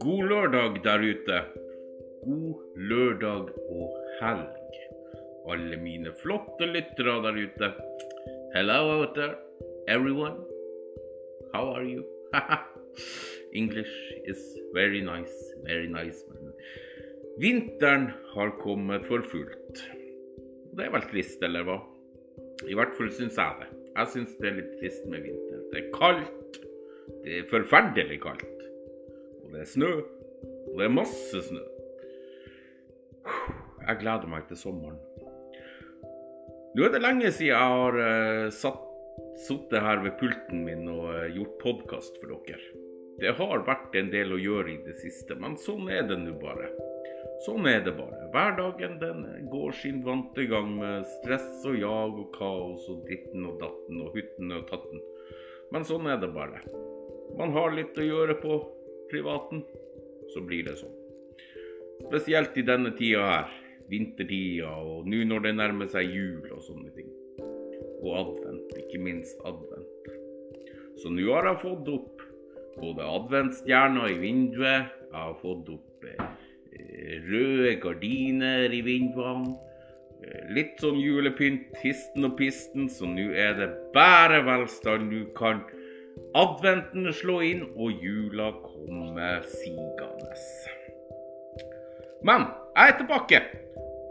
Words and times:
God 0.00 0.24
lørdag 0.28 0.84
der 0.84 0.98
ute. 1.00 1.38
God 2.24 2.54
lørdag 2.76 3.48
og 3.70 3.96
helg. 4.20 4.76
Alle 5.48 5.76
mine 5.76 6.12
flotte 6.22 6.66
lyttere 6.66 7.16
der 7.24 7.32
ute. 7.46 7.72
Hello 8.54 8.98
out 8.98 9.14
there, 9.14 9.34
everyone. 9.88 10.36
How 11.54 11.72
are 11.72 11.84
you? 11.84 12.04
English 13.54 14.12
is 14.28 14.58
very 14.74 15.00
nice, 15.00 15.54
very 15.64 15.86
nice. 15.86 16.24
Man. 16.28 16.52
vinteren 17.40 18.10
har 18.34 18.50
kommet 18.60 19.06
for 19.06 19.22
fullt. 19.32 19.84
Det 20.76 20.84
er 20.84 20.90
vel 20.90 21.02
trist, 21.02 21.42
eller 21.42 21.64
hva? 21.64 21.95
I 22.64 22.76
hvert 22.76 22.94
fall 22.96 23.10
syns 23.12 23.36
jeg 23.36 23.60
det. 23.60 23.68
Jeg 23.96 24.12
syns 24.12 24.36
det 24.40 24.48
er 24.48 24.56
litt 24.56 24.76
trist 24.80 25.04
med 25.10 25.24
vinter. 25.26 25.64
Det 25.72 25.82
er 25.82 25.90
kaldt. 25.92 26.60
Det 27.24 27.40
er 27.40 27.50
forferdelig 27.50 28.20
kaldt. 28.22 28.64
Og 29.44 29.52
det 29.52 29.62
er 29.62 29.68
snø. 29.68 29.90
Og 30.46 30.78
det 30.78 30.86
er 30.86 30.94
masse 30.94 31.42
snø. 31.50 31.64
Jeg 33.86 34.00
gleder 34.00 34.30
meg 34.30 34.48
til 34.48 34.58
sommeren. 34.58 34.98
Nå 36.76 36.84
er 36.84 36.92
det 36.92 37.02
lenge 37.04 37.30
siden 37.32 37.52
jeg 37.52 37.76
har 37.76 37.96
uh, 37.96 38.48
satt 38.52 38.82
sittet 39.46 39.80
her 39.80 40.02
ved 40.04 40.16
pulten 40.20 40.64
min 40.66 40.88
og 40.92 41.06
uh, 41.08 41.22
gjort 41.32 41.54
podkast 41.62 42.18
for 42.20 42.34
dere. 42.48 42.60
Det 43.20 43.32
har 43.38 43.64
vært 43.64 43.94
en 43.96 44.10
del 44.12 44.34
å 44.36 44.40
gjøre 44.40 44.74
i 44.74 44.80
det 44.84 44.96
siste, 45.00 45.38
men 45.40 45.56
sånn 45.60 45.88
er 45.88 46.04
det 46.08 46.18
nå 46.20 46.34
bare. 46.40 46.68
Sånn 47.46 47.66
er 47.70 47.82
det 47.86 47.94
bare. 47.96 48.28
Hverdagen 48.34 48.98
den 49.00 49.24
går 49.52 49.74
sin 49.80 50.02
vante 50.06 50.46
gang 50.50 50.72
med 50.78 51.06
stress 51.18 51.64
og 51.68 51.78
jag 51.78 52.18
og 52.22 52.30
kaos 52.36 52.86
og 52.92 53.04
dritten 53.06 53.46
og 53.48 53.60
datten 53.62 54.02
og 54.04 54.16
hutten 54.16 54.54
og 54.56 54.66
tatten. 54.70 55.02
Men 55.74 55.86
sånn 55.86 56.08
er 56.10 56.20
det 56.22 56.32
bare. 56.34 56.62
Man 57.36 57.52
har 57.56 57.74
litt 57.74 57.98
å 57.98 58.06
gjøre 58.06 58.38
på 58.40 58.58
privaten, 59.10 59.62
så 60.34 60.42
blir 60.46 60.66
det 60.66 60.76
sånn. 60.80 60.94
Spesielt 62.06 62.56
i 62.58 62.64
denne 62.66 62.92
tida 62.96 63.24
her, 63.26 63.52
vintertida, 63.90 64.70
og 64.70 65.06
nå 65.08 65.22
når 65.26 65.46
det 65.46 65.54
nærmer 65.58 65.90
seg 65.90 66.10
jul 66.10 66.46
og 66.50 66.62
sånne 66.66 66.92
ting. 66.96 67.10
Og 68.02 68.10
advent, 68.20 68.74
ikke 68.82 69.00
minst 69.02 69.40
advent. 69.48 70.10
Så 71.00 71.12
nå 71.12 71.26
har 71.30 71.50
jeg 71.50 71.62
fått 71.64 71.90
opp 71.92 72.24
både 72.76 73.06
adventsstjerna 73.08 74.10
i 74.12 74.18
vinduet, 74.20 74.92
jeg 75.06 75.16
har 75.16 75.36
fått 75.40 75.70
opp 75.72 76.04
eh, 76.04 76.24
røde 77.30 77.76
gardiner 77.82 78.72
i 78.72 78.82
vinduene. 78.84 79.56
eh, 80.24 80.46
Litt 80.56 80.80
sånn 80.80 80.98
julepynt, 81.00 81.76
histen 81.82 82.24
og 82.28 82.36
pisten, 82.38 82.88
så 82.88 83.08
nå 83.08 83.30
er 83.34 83.54
det 83.58 83.70
bare 83.94 84.42
velstand. 84.46 85.10
Nå 85.12 85.26
kan 85.36 85.62
adventen 86.36 87.10
slå 87.12 87.40
inn, 87.44 87.66
og 87.76 88.02
jula 88.02 88.52
komme 88.64 89.30
sigende. 89.52 90.36
Men 92.26 92.48
jeg 92.76 92.92
er 92.92 92.98
tilbake 92.98 93.40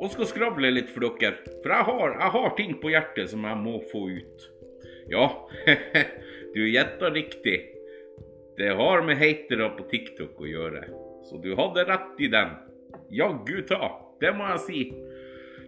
og 0.01 0.11
skal 0.11 0.27
skravle 0.29 0.69
litt 0.73 0.91
for 0.93 1.07
dere. 1.19 1.37
For 1.63 1.73
jeg 1.73 1.87
har, 1.89 2.17
jeg 2.19 2.33
har 2.35 2.51
ting 2.57 2.75
på 2.81 2.91
hjertet 2.93 3.31
som 3.31 3.45
jeg 3.47 3.61
må 3.61 3.79
få 3.91 4.05
ut. 4.11 4.45
Ja, 5.11 5.25
du 6.55 6.61
gjetta 6.65 7.11
riktig. 7.13 7.57
Det 8.57 8.71
har 8.77 9.03
med 9.03 9.19
hatere 9.19 9.67
på 9.75 9.85
TikTok 9.91 10.39
å 10.39 10.47
gjøre. 10.47 10.85
Så 11.27 11.39
du 11.43 11.51
hadde 11.57 11.83
rett 11.89 12.21
i 12.23 12.29
den. 12.31 12.53
Jaggu 13.13 13.61
ta, 13.69 13.91
det 14.21 14.31
må 14.37 14.47
jeg 14.53 14.63
si. 14.65 14.85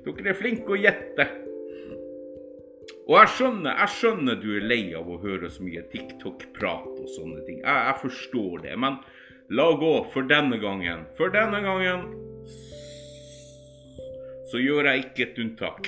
Dere 0.06 0.32
er 0.32 0.40
flinke 0.40 0.74
å 0.74 0.80
gjette. 0.80 1.28
Og 3.08 3.16
jeg 3.16 3.32
skjønner, 3.38 3.72
jeg 3.84 3.94
skjønner 3.96 4.40
du 4.42 4.50
er 4.58 4.66
lei 4.68 4.82
av 4.98 5.08
å 5.08 5.20
høre 5.22 5.50
så 5.52 5.64
mye 5.64 5.84
TikTok-prat 5.94 6.88
og 6.92 7.08
sånne 7.16 7.44
ting. 7.48 7.62
Jeg, 7.62 7.84
jeg 7.88 8.02
forstår 8.02 8.66
det. 8.66 8.74
Men 8.84 9.00
la 9.56 9.68
gå 9.80 9.94
for 10.12 10.28
denne 10.28 10.60
gangen. 10.60 11.06
For 11.20 11.32
denne 11.32 11.62
gangen 11.64 12.08
så 14.52 14.60
gjør 14.64 14.92
jeg 14.92 15.06
ikke 15.06 15.24
et 15.28 15.40
unntak. 15.44 15.88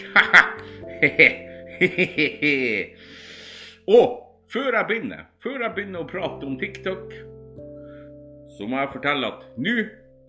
og 3.97 4.05
før 4.51 4.69
jeg 4.75 4.87
begynner, 4.89 5.27
før 5.43 5.63
jeg 5.63 5.75
begynner 5.75 6.03
å 6.03 6.09
prate 6.09 6.47
om 6.47 6.55
TikTok, 6.59 7.13
så 8.57 8.67
må 8.67 8.79
jeg 8.81 8.93
fortelle 8.95 9.27
at 9.31 9.45
nå 9.59 9.75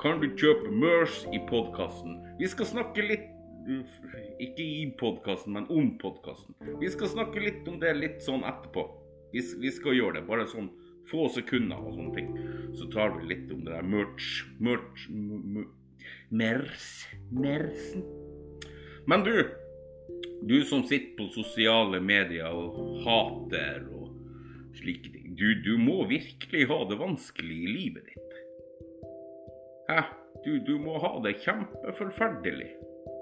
kan 0.01 0.21
du 0.21 0.31
kjøpe 0.33 0.71
Mers 0.73 1.25
i 1.33 1.41
podkasten. 1.49 2.17
Vi 2.41 2.49
skal 2.49 2.69
snakke 2.69 3.05
litt 3.05 3.29
ikke 4.41 4.65
i 4.65 4.87
podkasten, 4.99 5.53
men 5.55 5.67
om 5.71 5.93
podkasten. 6.01 6.57
Vi 6.81 6.89
skal 6.91 7.11
snakke 7.13 7.43
litt 7.45 7.69
om 7.69 7.77
det 7.83 7.93
litt 7.99 8.23
sånn 8.25 8.47
etterpå. 8.49 8.87
Vi, 9.35 9.43
vi, 9.61 9.73
skal 9.75 9.99
gjøre 9.99 10.19
det, 10.19 10.25
bare 10.27 10.49
sånn 10.51 10.71
få 11.11 11.29
sekunder 11.35 11.77
og 11.77 11.99
sånne 11.99 12.15
ting. 12.17 12.31
Så 12.79 12.89
tar 12.95 13.13
vi 13.19 13.29
litt 13.35 13.53
om 13.53 13.61
det 13.67 13.75
der 13.75 13.87
merch, 13.87 14.31
merch, 14.63 15.05
mers, 16.33 16.89
mersen. 17.29 18.07
Men 19.11 19.27
du, 19.27 19.35
du 20.49 20.57
som 20.65 20.87
sitter 20.89 21.13
på 21.19 21.29
sosiale 21.37 22.01
medier 22.01 22.49
og 22.49 23.05
hater 23.05 23.85
og 23.93 24.09
slike 24.81 25.13
ting. 25.13 25.37
Du, 25.37 25.53
du 25.61 25.75
må 25.79 26.03
virkelig 26.09 26.67
ha 26.73 26.83
det 26.89 26.99
vanskelig 27.01 27.63
i 27.69 27.73
livet 27.77 28.09
ditt. 28.09 28.30
Hæ? 29.91 30.03
Du, 30.45 30.59
du 30.59 30.77
må 30.79 30.99
ha 31.03 31.17
det 31.25 31.41
kjempeforferdelig. 31.43 32.69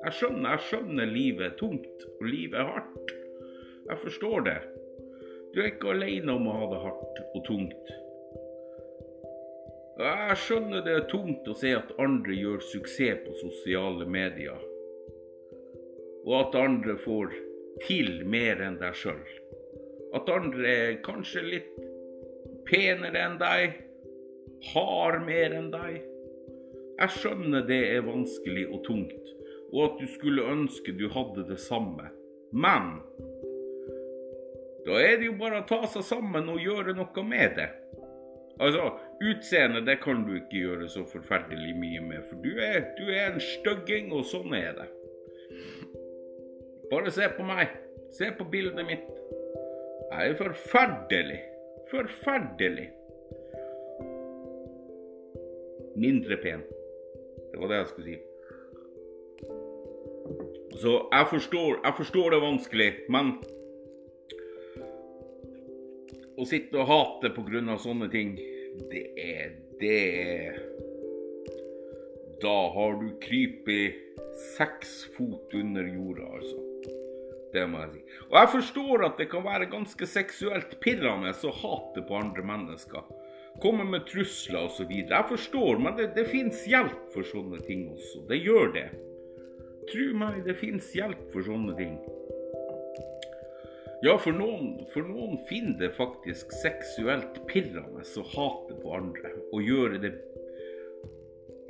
Jeg 0.04 0.12
skjønner, 0.18 0.50
jeg 0.52 0.64
skjønner 0.66 1.08
livet 1.08 1.46
er 1.46 1.54
tungt, 1.56 2.02
og 2.18 2.26
livet 2.28 2.58
er 2.60 2.68
hardt. 2.74 3.14
Jeg 3.88 4.02
forstår 4.02 4.44
det. 4.46 4.58
Du 5.54 5.62
er 5.62 5.70
ikke 5.70 5.94
alene 5.94 6.34
om 6.36 6.44
å 6.46 6.56
ha 6.58 6.68
det 6.68 6.80
hardt 6.82 7.22
og 7.24 7.40
tungt. 7.46 7.94
Jeg 9.98 10.36
skjønner 10.44 10.84
det 10.84 10.92
er 10.94 11.08
tungt 11.10 11.48
å 11.48 11.56
se 11.58 11.72
at 11.74 11.94
andre 11.98 12.36
gjør 12.36 12.60
suksess 12.68 13.24
på 13.24 13.32
sosiale 13.40 14.04
medier, 14.06 14.60
og 16.28 16.34
at 16.42 16.60
andre 16.60 16.98
får 17.00 17.32
til 17.86 18.26
mer 18.28 18.60
enn 18.62 18.76
deg 18.78 18.94
sjøl. 19.00 19.24
At 20.14 20.28
andre 20.36 20.76
er 20.84 21.00
kanskje 21.08 21.46
litt 21.48 21.74
penere 22.68 23.24
enn 23.24 23.40
deg, 23.40 23.80
har 24.74 25.18
mer 25.24 25.56
enn 25.56 25.72
deg. 25.72 25.98
Jeg 26.98 27.14
skjønner 27.14 27.66
det 27.66 27.78
er 27.94 28.06
vanskelig 28.06 28.64
og 28.72 28.80
tungt, 28.86 29.34
og 29.70 29.82
at 29.84 30.00
du 30.00 30.06
skulle 30.10 30.46
ønske 30.50 30.94
du 30.98 31.06
hadde 31.14 31.44
det 31.46 31.60
samme. 31.62 32.10
Men 32.50 32.96
da 34.86 34.96
er 35.04 35.18
det 35.20 35.28
jo 35.28 35.36
bare 35.38 35.60
å 35.62 35.68
ta 35.68 35.82
seg 35.92 36.06
sammen 36.08 36.48
og 36.50 36.62
gjøre 36.64 36.96
noe 36.96 37.24
med 37.28 37.58
det. 37.58 37.68
Altså, 38.58 38.88
utseendet 39.22 39.86
det 39.86 40.00
kan 40.02 40.24
du 40.26 40.32
ikke 40.40 40.64
gjøre 40.64 40.88
så 40.90 41.04
forferdelig 41.06 41.76
mye 41.78 42.00
med, 42.02 42.24
for 42.26 42.40
du 42.42 42.58
er, 42.58 42.88
du 42.98 43.04
er 43.12 43.34
en 43.34 43.42
stygging, 43.42 44.10
og 44.16 44.24
sånn 44.26 44.56
er 44.58 44.72
det. 44.80 44.88
Bare 46.90 47.12
se 47.14 47.28
på 47.36 47.46
meg. 47.46 47.76
Se 48.16 48.32
på 48.34 48.46
bildet 48.50 48.86
mitt. 48.88 49.06
Jeg 50.08 50.32
er 50.32 50.40
forferdelig. 50.40 51.38
Forferdelig. 51.92 52.88
Mindre 55.98 56.40
pen. 56.42 56.66
Det 57.58 57.64
var 57.64 57.70
det 57.72 57.78
jeg 57.80 57.86
skulle 57.90 58.06
si. 58.06 58.18
Så 60.78 60.92
jeg 61.10 61.26
forstår, 61.26 61.80
jeg 61.84 61.94
forstår 61.98 62.30
det 62.30 62.38
vanskelig, 62.44 62.86
men 63.10 63.32
å 66.38 66.46
sitte 66.46 66.78
og 66.78 66.86
hate 66.86 67.32
pga. 67.34 67.74
sånne 67.82 68.06
ting, 68.14 68.36
det 68.92 69.04
er 69.18 69.56
Det 69.80 70.54
Da 72.42 72.70
har 72.74 72.92
du 73.02 73.18
krypet 73.18 73.94
seks 74.54 75.08
fot 75.16 75.54
under 75.54 75.82
jorda, 75.82 76.30
altså. 76.38 76.58
Det 77.52 77.66
må 77.66 77.80
jeg 77.82 77.90
si. 77.96 78.02
Og 78.30 78.36
jeg 78.38 78.48
forstår 78.52 79.04
at 79.06 79.18
det 79.18 79.30
kan 79.30 79.42
være 79.42 79.66
ganske 79.66 80.06
seksuelt 80.06 80.78
pirrende 80.80 81.34
å 81.34 81.56
hate 81.62 82.06
på 82.06 82.14
andre 82.14 82.42
mennesker. 82.46 83.02
Komme 83.62 83.84
med 83.90 84.06
trusler 84.06 84.68
osv. 84.68 84.92
Jeg 84.92 85.24
forstår, 85.28 85.80
men 85.82 85.96
det, 85.98 86.12
det 86.14 86.28
fins 86.30 86.62
hjelp 86.70 87.08
for 87.14 87.26
sånne 87.26 87.58
ting 87.66 87.88
også. 87.90 88.22
Det 88.30 88.38
gjør 88.38 88.70
det. 88.76 88.86
Tro 89.88 90.06
meg, 90.20 90.42
det 90.46 90.54
fins 90.60 90.92
hjelp 90.94 91.26
for 91.32 91.46
sånne 91.46 91.74
ting. 91.78 91.96
Ja, 94.04 94.14
for 94.22 94.30
noen, 94.30 94.76
for 94.92 95.02
noen 95.02 95.40
finner 95.48 95.74
det 95.80 95.96
faktisk 95.96 96.52
seksuelt 96.54 97.40
pirrende 97.50 98.04
å 98.04 98.26
hate 98.30 98.76
på 98.78 98.92
andre. 98.94 99.32
Og 99.50 99.66
gjøre 99.66 99.98
det 100.04 100.12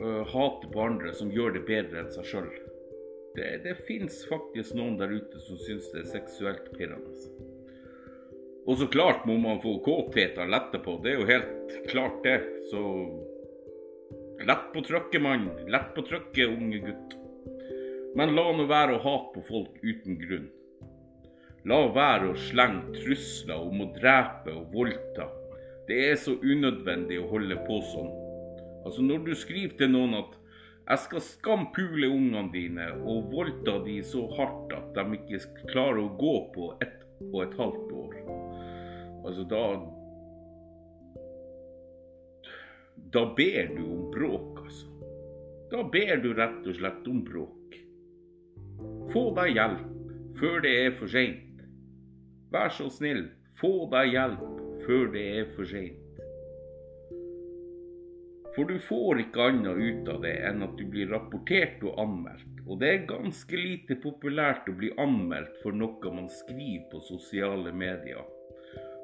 uh, 0.02 0.26
Hate 0.28 0.68
på 0.68 0.82
andre 0.84 1.14
som 1.16 1.32
gjør 1.32 1.56
det 1.56 1.64
bedre 1.70 2.02
enn 2.02 2.12
seg 2.12 2.28
sjøl. 2.28 2.50
Det, 3.38 3.48
det 3.64 3.78
fins 3.88 4.20
faktisk 4.28 4.76
noen 4.76 4.98
der 5.00 5.14
ute 5.14 5.40
som 5.46 5.60
syns 5.62 5.88
det 5.94 6.04
er 6.04 6.12
seksuelt 6.18 6.68
pirrende. 6.76 7.47
Og 8.68 8.76
så 8.76 8.86
klart 8.92 9.24
må 9.26 9.38
man 9.40 9.62
få 9.62 9.78
kåtheter 9.84 10.48
letta 10.50 10.78
på. 10.84 10.98
Det 11.02 11.14
er 11.14 11.22
jo 11.22 11.28
helt 11.30 11.76
klart, 11.88 12.20
det. 12.24 12.36
Så 12.68 12.82
lett 14.44 14.66
på 14.74 14.82
trykket, 14.84 15.22
mann. 15.24 15.48
Lett 15.72 15.94
på 15.96 16.04
trykket, 16.04 16.52
unge 16.52 16.82
gutt. 16.84 17.16
Men 18.16 18.34
la 18.36 18.44
nå 18.52 18.66
være 18.68 18.98
å 18.98 19.02
hate 19.06 19.32
på 19.38 19.44
folk 19.48 19.80
uten 19.80 20.20
grunn. 20.20 20.46
La 21.68 21.80
være 21.96 22.32
å 22.32 22.38
slenge 22.48 22.92
trusler 22.98 23.64
om 23.70 23.82
å 23.84 23.90
drepe 23.96 24.52
og 24.52 24.76
voldta. 24.76 25.30
Det 25.88 25.98
er 26.10 26.20
så 26.20 26.36
unødvendig 26.36 27.22
å 27.22 27.28
holde 27.32 27.56
på 27.64 27.80
sånn. 27.88 28.12
Altså 28.84 29.04
Når 29.04 29.24
du 29.24 29.34
skriver 29.36 29.76
til 29.80 29.92
noen 29.96 30.14
at 30.20 30.36
'jeg 30.88 30.98
skal 31.06 31.20
skampule 31.20 32.08
ungene 32.08 32.52
dine 32.52 32.86
og 33.00 33.32
voldta 33.32 33.78
de 33.84 34.00
så 34.02 34.28
hardt 34.36 34.72
at 34.76 34.94
de 34.94 35.04
ikke 35.16 35.68
klarer 35.72 36.04
å 36.04 36.16
gå 36.20 36.36
på 36.54 36.72
ett 36.80 37.04
og 37.32 37.42
et 37.42 37.58
halvt 37.58 37.92
år', 37.92 38.17
altså 39.28 39.44
da 39.48 39.64
Da 43.12 43.22
ber 43.36 43.70
du 43.76 43.84
om 43.84 44.08
bråk, 44.12 44.58
altså. 44.64 44.88
Da 45.70 45.82
ber 45.92 46.18
du 46.20 46.32
rett 46.36 46.66
og 46.66 46.76
slett 46.76 47.06
om 47.08 47.22
bråk. 47.24 47.76
Få 49.12 49.22
deg 49.38 49.54
hjelp 49.56 49.86
før 50.40 50.60
det 50.64 50.74
er 50.82 50.92
for 50.98 51.12
seint. 51.12 51.62
Vær 52.52 52.72
så 52.74 52.88
snill, 52.92 53.24
få 53.60 53.88
deg 53.92 54.12
hjelp 54.12 54.44
før 54.84 55.08
det 55.14 55.24
er 55.38 55.48
for 55.56 55.68
seint. 55.68 56.04
For 58.56 58.68
du 58.68 58.78
får 58.82 59.22
ikke 59.22 59.50
annet 59.52 59.78
ut 59.78 60.08
av 60.12 60.24
det 60.24 60.34
enn 60.48 60.64
at 60.66 60.76
du 60.76 60.84
blir 60.90 61.12
rapportert 61.12 61.84
og 61.86 62.00
anmeldt. 62.02 62.64
Og 62.68 62.80
det 62.80 62.88
er 62.92 63.04
ganske 63.08 63.56
lite 63.56 63.96
populært 64.02 64.68
å 64.68 64.76
bli 64.76 64.90
anmeldt 65.00 65.60
for 65.62 65.76
noe 65.76 66.12
man 66.12 66.28
skriver 66.32 66.88
på 66.92 67.00
sosiale 67.06 67.72
medier. 67.72 68.26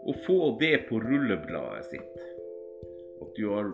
Og 0.04 0.16
få 0.26 0.38
det 0.60 0.86
på 0.88 1.00
rullebladet 1.00 1.86
sitt. 1.88 2.24
At 3.24 3.30
du 3.36 3.44
har 3.50 3.70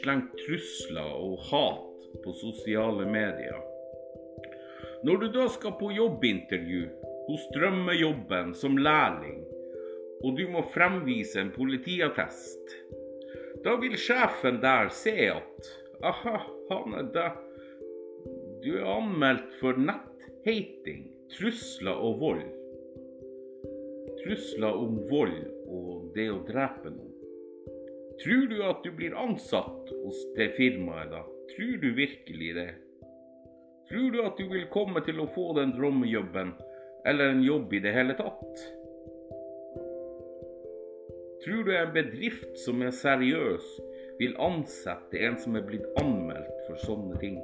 slengt 0.00 0.34
trusler 0.44 1.14
og 1.16 1.40
hat 1.50 2.08
på 2.24 2.34
sosiale 2.36 3.06
medier. 3.08 3.60
Når 5.02 5.16
du 5.22 5.28
da 5.34 5.48
skal 5.50 5.74
på 5.80 5.90
jobbintervju 5.96 6.82
hos 7.26 7.46
Drømmejobben 7.56 8.52
som 8.54 8.76
lærling, 8.78 9.40
og 10.22 10.36
du 10.38 10.44
må 10.52 10.62
fremvise 10.74 11.40
en 11.42 11.50
politiattest, 11.54 12.76
da 13.64 13.74
vil 13.82 13.96
sjefen 13.98 14.60
der 14.62 14.90
se 14.94 15.14
at 15.32 15.72
aha, 16.06 16.38
han 16.70 16.94
er 16.98 17.10
der. 17.14 17.34
Du 18.62 18.70
er 18.78 18.86
anmeldt 18.86 19.54
for 19.58 19.78
netthating, 19.78 21.08
trusler 21.34 21.98
og 21.98 22.20
vold. 22.22 22.44
Trusler 24.22 24.78
om 24.78 25.00
vold 25.10 25.40
og 25.66 26.12
det 26.14 26.28
å 26.30 26.42
drepe 26.46 26.92
noen. 26.92 27.12
Tror 28.22 28.46
du 28.46 28.58
at 28.62 28.84
du 28.84 28.92
blir 28.94 29.16
ansatt 29.18 29.88
hos 29.90 30.18
det 30.36 30.52
firmaet 30.58 31.10
da? 31.10 31.22
Tror 31.54 31.78
du 31.82 31.88
virkelig 31.96 32.52
det? 32.54 32.68
Tror 33.88 34.12
du 34.14 34.20
at 34.22 34.38
du 34.38 34.46
vil 34.52 34.68
komme 34.72 35.02
til 35.04 35.18
å 35.20 35.30
få 35.34 35.50
den 35.58 35.74
drømmejobben, 35.74 36.52
eller 37.08 37.32
en 37.32 37.42
jobb 37.42 37.74
i 37.74 37.82
det 37.82 37.92
hele 37.96 38.14
tatt? 38.16 38.62
Tror 41.42 41.66
du 41.66 41.72
en 41.74 41.90
bedrift 41.96 42.52
som 42.62 42.84
er 42.86 42.94
seriøs, 42.94 43.66
vil 44.20 44.36
ansette 44.38 45.18
en 45.26 45.34
som 45.42 45.58
er 45.58 45.66
blitt 45.66 45.88
anmeldt 45.98 46.62
for 46.68 46.78
sånne 46.86 47.18
ting? 47.18 47.40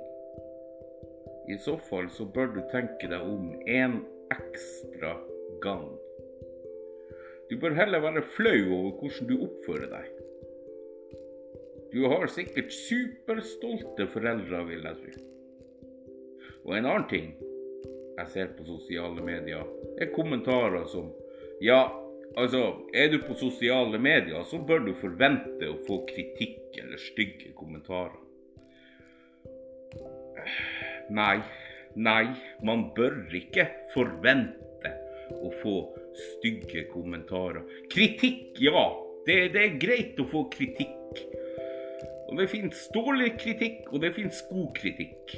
I 1.51 1.57
så 1.65 1.75
fall 1.89 2.07
så 2.13 2.29
bør 2.29 2.53
du 2.55 2.61
tenke 2.71 3.11
deg 3.11 3.25
om 3.25 3.51
en 3.67 4.05
ekstra 4.31 5.17
gang. 5.65 5.89
Du 7.51 7.57
bør 7.61 7.77
heller 7.79 8.03
være 8.05 8.23
flau 8.37 8.59
over 8.77 8.91
hvordan 9.01 9.29
du 9.31 9.37
oppfører 9.47 9.89
deg. 9.93 10.09
Du 11.93 12.03
har 12.13 12.27
sikkert 12.29 12.73
superstolte 12.75 14.09
foreldre, 14.13 14.65
vil 14.69 14.85
jeg 14.85 14.99
tro. 15.01 15.25
Og 16.69 16.75
en 16.77 16.89
annen 16.91 17.07
ting 17.09 17.31
jeg 18.19 18.29
ser 18.33 18.51
på 18.59 18.67
sosiale 18.67 19.23
medier, 19.25 19.65
er 20.01 20.13
kommentarer 20.13 20.85
som 20.91 21.13
Ja, 21.63 21.89
altså, 22.37 22.61
er 22.95 23.09
du 23.11 23.19
på 23.27 23.35
sosiale 23.35 23.99
medier, 23.99 24.45
så 24.45 24.61
bør 24.63 24.85
du 24.87 24.93
forvente 25.01 25.71
å 25.71 25.79
få 25.87 26.03
kritikk 26.07 26.77
eller 26.79 27.01
stygge 27.03 27.51
kommentarer. 27.57 28.19
Nei, 31.11 31.39
nei, 31.97 32.25
man 32.63 32.91
bør 32.95 33.17
ikke 33.35 33.67
forvente 33.95 34.93
å 35.35 35.51
få 35.63 35.75
stygge 36.19 36.87
kommentarer. 36.93 37.65
Kritikk, 37.93 38.59
ja. 38.63 38.87
Det, 39.27 39.37
det 39.55 39.65
er 39.65 39.81
greit 39.81 40.21
å 40.21 40.27
få 40.29 40.47
kritikk. 40.53 41.23
Og 42.29 42.37
det 42.37 42.49
fins 42.53 42.89
dårlig 42.93 43.33
kritikk, 43.41 43.89
og 43.93 44.03
det 44.05 44.13
fins 44.17 44.41
god 44.51 44.69
kritikk. 44.77 45.33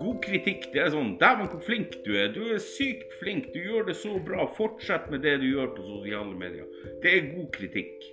God 0.00 0.18
kritikk 0.24 0.66
det 0.74 0.82
er 0.82 0.90
sånn 0.92 1.14
'Dæven, 1.20 1.48
hvor 1.52 1.62
flink 1.64 1.96
du 2.04 2.12
er. 2.18 2.28
Du 2.34 2.42
er 2.52 2.60
sykt 2.60 3.14
flink. 3.20 3.52
Du 3.54 3.60
gjør 3.62 3.88
det 3.88 3.96
så 3.96 4.16
bra. 4.20 4.48
Fortsett 4.58 5.08
med 5.10 5.24
det 5.24 5.38
du 5.40 5.48
gjør 5.48 5.72
på 5.76 5.86
sosiale 5.86 6.34
medier.' 6.36 6.68
Det 7.02 7.12
er 7.12 7.30
god 7.36 7.48
kritikk. 7.56 8.04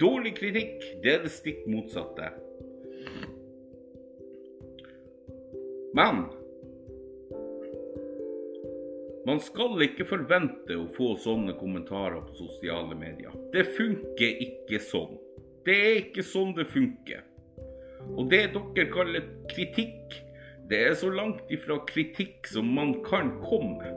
Dårlig 0.00 0.34
kritikk, 0.38 0.84
det 1.02 1.12
er 1.12 1.24
det 1.24 1.32
stikk 1.34 1.66
motsatte. 1.68 2.30
Men 5.92 6.24
man 9.26 9.38
skal 9.42 9.78
ikke 9.84 10.06
forvente 10.08 10.74
å 10.74 10.88
få 10.96 11.12
sånne 11.22 11.54
kommentarer 11.58 12.24
på 12.26 12.34
sosiale 12.40 12.96
medier. 12.98 13.34
Det 13.54 13.68
funker 13.76 14.40
ikke 14.46 14.80
sånn. 14.82 15.14
Det 15.66 15.76
er 15.78 15.98
ikke 16.00 16.24
sånn 16.26 16.54
det 16.56 16.66
funker. 16.72 17.22
Og 18.18 18.26
det 18.32 18.48
dere 18.56 18.88
kaller 18.90 19.28
kritikk, 19.52 20.16
det 20.70 20.80
er 20.88 20.96
så 20.98 21.10
langt 21.12 21.50
ifra 21.54 21.78
kritikk 21.86 22.48
som 22.50 22.66
man 22.74 22.96
kan 23.06 23.36
komme. 23.44 23.92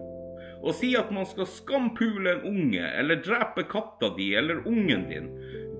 Å 0.65 0.73
si 0.73 0.91
at 0.97 1.09
man 1.13 1.25
skal 1.29 1.49
skampule 1.49 2.35
en 2.35 2.45
unge 2.49 2.85
eller 2.85 3.21
drepe 3.25 3.65
katta 3.69 4.11
di 4.17 4.31
eller 4.37 4.61
ungen 4.69 5.07
din, 5.09 5.31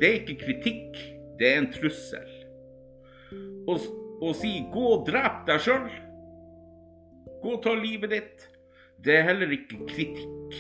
det 0.01 0.09
er 0.09 0.17
ikke 0.23 0.39
kritikk, 0.41 0.97
det 1.37 1.51
er 1.51 1.61
en 1.61 1.71
trussel. 1.73 2.33
Å 3.69 4.33
si 4.37 4.51
'gå 4.71 4.83
og 4.95 5.05
drep 5.05 5.45
deg 5.45 5.61
sjøl', 5.61 5.89
gå 7.41 7.53
og 7.53 7.63
ta 7.63 7.73
livet 7.77 8.13
ditt, 8.13 8.49
det 9.03 9.19
er 9.19 9.27
heller 9.27 9.51
ikke 9.51 9.79
kritikk. 9.89 10.57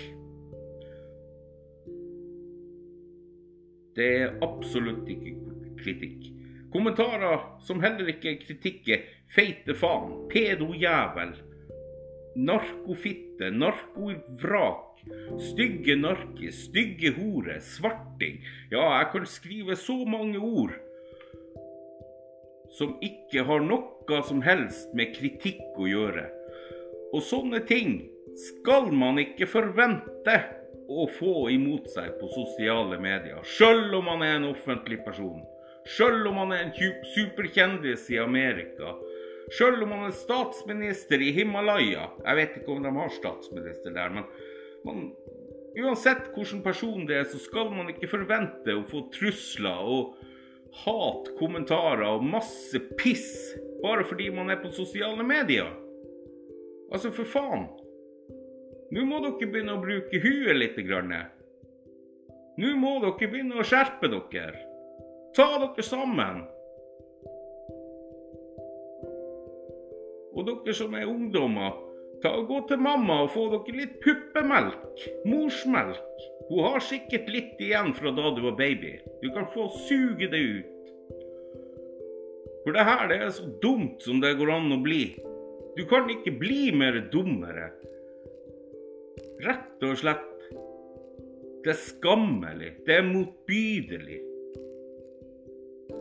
Det 3.95 4.07
er 4.21 4.33
absolutt 4.43 5.07
ikke 5.09 5.35
kritikk. 5.79 6.31
Kommentarer 6.73 7.45
som 7.63 7.79
heller 7.79 8.09
ikke 8.11 8.33
er 8.33 8.41
kritikk, 8.41 8.89
er 8.91 9.05
feite 9.31 9.75
faen, 9.79 10.25
pedojævel, 10.31 11.31
narkofitte, 12.35 13.51
narkovrak, 13.55 14.99
stygge 15.39 15.95
narki, 15.95 16.51
stygge 16.51 17.13
hore, 17.15 17.61
svarting. 17.63 18.41
Ja, 18.71 18.89
jeg 18.97 19.07
kan 19.13 19.29
skrive 19.29 19.79
så 19.79 20.01
mange 20.03 20.39
ord 20.39 20.75
som 22.75 22.97
ikke 22.99 23.45
har 23.47 23.63
noe 23.63 24.17
som 24.27 24.41
helst 24.43 24.91
med 24.97 25.13
kritikk 25.15 25.79
å 25.79 25.87
gjøre. 25.87 26.25
Og 27.15 27.23
sånne 27.23 27.61
ting 27.69 28.01
skal 28.35 28.91
man 28.91 29.19
ikke 29.21 29.47
forvente 29.47 30.35
å 30.91 31.07
få 31.09 31.49
imot 31.53 31.87
seg 31.89 32.17
på 32.19 32.29
sosiale 32.33 32.99
medier, 33.01 33.41
sjøl 33.47 33.93
om 33.97 34.09
man 34.11 34.23
er 34.25 34.37
en 34.37 34.49
offentlig 34.51 34.99
person. 35.05 35.41
Sjøl 35.85 36.25
om 36.29 36.39
man 36.41 36.53
er 36.53 36.65
en 36.65 37.01
superkjendis 37.13 38.07
i 38.13 38.19
Amerika. 38.21 38.95
Sjøl 39.53 39.83
om 39.85 39.91
man 39.93 40.07
er 40.07 40.15
statsminister 40.17 41.21
i 41.21 41.31
Himalaya. 41.35 42.07
Jeg 42.23 42.39
vet 42.39 42.55
ikke 42.59 42.73
om 42.73 42.85
de 42.85 42.93
har 42.95 43.13
statsminister 43.13 43.93
der, 43.93 44.13
men 44.15 44.25
man, 44.85 45.03
uansett 45.77 46.31
hvilken 46.33 46.63
person 46.65 47.05
det 47.09 47.19
er, 47.19 47.27
så 47.29 47.41
skal 47.41 47.69
man 47.73 47.91
ikke 47.93 48.09
forvente 48.09 48.73
å 48.73 48.85
få 48.89 49.05
trusler 49.13 49.85
og 49.85 50.17
hat, 50.83 51.29
kommentarer 51.39 52.17
og 52.17 52.25
masse 52.27 52.81
piss 52.99 53.55
bare 53.83 54.03
fordi 54.07 54.31
man 54.33 54.49
er 54.49 54.59
på 54.63 54.73
sosiale 54.73 55.23
medier. 55.23 55.69
Altså, 56.91 57.13
for 57.13 57.29
faen. 57.29 57.67
Nå 58.93 59.05
må 59.09 59.21
dere 59.23 59.49
begynne 59.49 59.77
å 59.77 59.81
bruke 59.81 60.19
huet 60.21 60.57
litt. 60.59 60.77
Nå 62.61 62.73
må 62.79 62.91
dere 63.03 63.29
begynne 63.31 63.57
å 63.59 63.65
skjerpe 63.65 64.11
dere. 64.11 64.61
Ta 65.35 65.47
dere 65.63 65.85
sammen. 65.85 66.43
Og 70.35 70.45
dere 70.47 70.75
som 70.75 70.93
er 70.95 71.09
ungdommer, 71.09 71.73
ta 72.21 72.35
og 72.37 72.47
gå 72.51 72.61
til 72.69 72.81
mamma 72.83 73.23
og 73.25 73.33
få 73.33 73.47
dere 73.55 73.79
litt 73.81 73.97
puppemelk. 74.03 75.05
Morsmelk. 75.25 76.23
Hun 76.49 76.61
har 76.67 76.83
sikkert 76.85 77.29
litt 77.33 77.61
igjen 77.63 77.93
fra 77.97 78.13
da 78.13 78.29
du 78.35 78.43
var 78.45 78.57
baby. 78.59 78.99
Du 79.23 79.31
kan 79.33 79.49
få 79.55 79.69
suge 79.87 80.29
det 80.29 80.41
ut. 80.59 80.71
For 82.65 82.73
det 82.73 82.85
her 82.85 83.07
det 83.09 83.17
er 83.21 83.33
så 83.33 83.47
dumt 83.61 84.01
som 84.05 84.21
det 84.21 84.35
går 84.37 84.51
an 84.53 84.73
å 84.73 84.79
bli. 84.81 85.07
Du 85.75 85.83
kan 85.89 86.07
ikke 86.09 86.33
bli 86.39 86.69
mer 86.73 86.97
dummere. 87.13 87.71
Rett 89.43 89.83
og 89.83 89.97
slett. 89.99 90.31
Det 91.65 91.73
er 91.73 91.81
skammelig. 91.81 92.71
Det 92.85 92.95
er 92.99 93.07
motbydelig. 93.07 94.21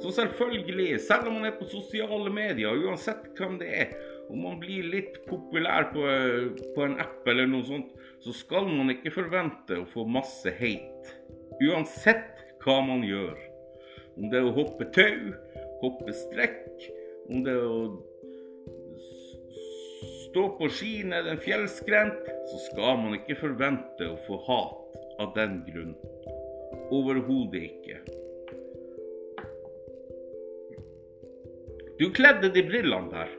Så 0.02 0.10
selvfølgelig, 0.10 1.00
selv 1.00 1.28
om 1.28 1.38
man 1.38 1.48
er 1.48 1.56
på 1.58 1.66
sosiale 1.70 2.30
medier, 2.32 2.76
uansett 2.86 3.30
hvem 3.38 3.58
det 3.60 3.70
er, 3.80 3.94
om 4.30 4.40
man 4.44 4.58
blir 4.60 4.86
litt 4.92 5.20
populær 5.28 5.90
på, 5.92 6.04
på 6.76 6.84
en 6.84 6.98
app 7.00 7.28
eller 7.28 7.48
noe 7.48 7.64
sånt, 7.68 7.92
så 8.24 8.32
skal 8.36 8.68
man 8.68 8.92
ikke 8.92 9.12
forvente 9.14 9.78
å 9.80 9.88
få 9.88 10.06
masse 10.08 10.52
hate. 10.58 11.18
Uansett 11.62 12.44
hva 12.64 12.80
man 12.84 13.04
gjør. 13.06 13.36
Om 14.16 14.30
det 14.32 14.40
er 14.40 14.48
å 14.48 14.54
hoppe 14.56 14.88
tau, 14.94 15.32
hoppe 15.82 16.14
strekk, 16.16 16.88
om 17.28 17.44
det 17.44 17.54
er 17.54 17.64
å 17.64 17.80
stå 20.34 20.48
på 20.58 20.66
ski 20.66 21.04
ned 21.06 21.28
en 21.30 21.38
fjellskrent, 21.38 22.26
så 22.50 22.56
skal 22.64 22.96
man 22.98 23.12
ikke 23.14 23.36
forvente 23.38 24.06
å 24.10 24.16
få 24.26 24.34
hat 24.48 24.96
av 25.22 25.28
den 25.36 25.60
grunn. 25.62 25.92
Overhodet 26.90 27.60
ikke. 27.68 28.00
Du 32.00 32.08
kledde 32.16 32.50
de 32.50 32.64
brillene 32.66 33.12
der. 33.12 33.30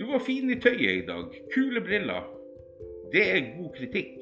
Du 0.00 0.08
var 0.08 0.24
fin 0.26 0.50
i 0.50 0.56
tøyet 0.58 1.04
i 1.04 1.04
dag. 1.06 1.36
Kule 1.54 1.78
briller. 1.86 2.26
Det 3.12 3.22
er 3.28 3.52
god 3.52 3.68
kritikk. 3.76 4.16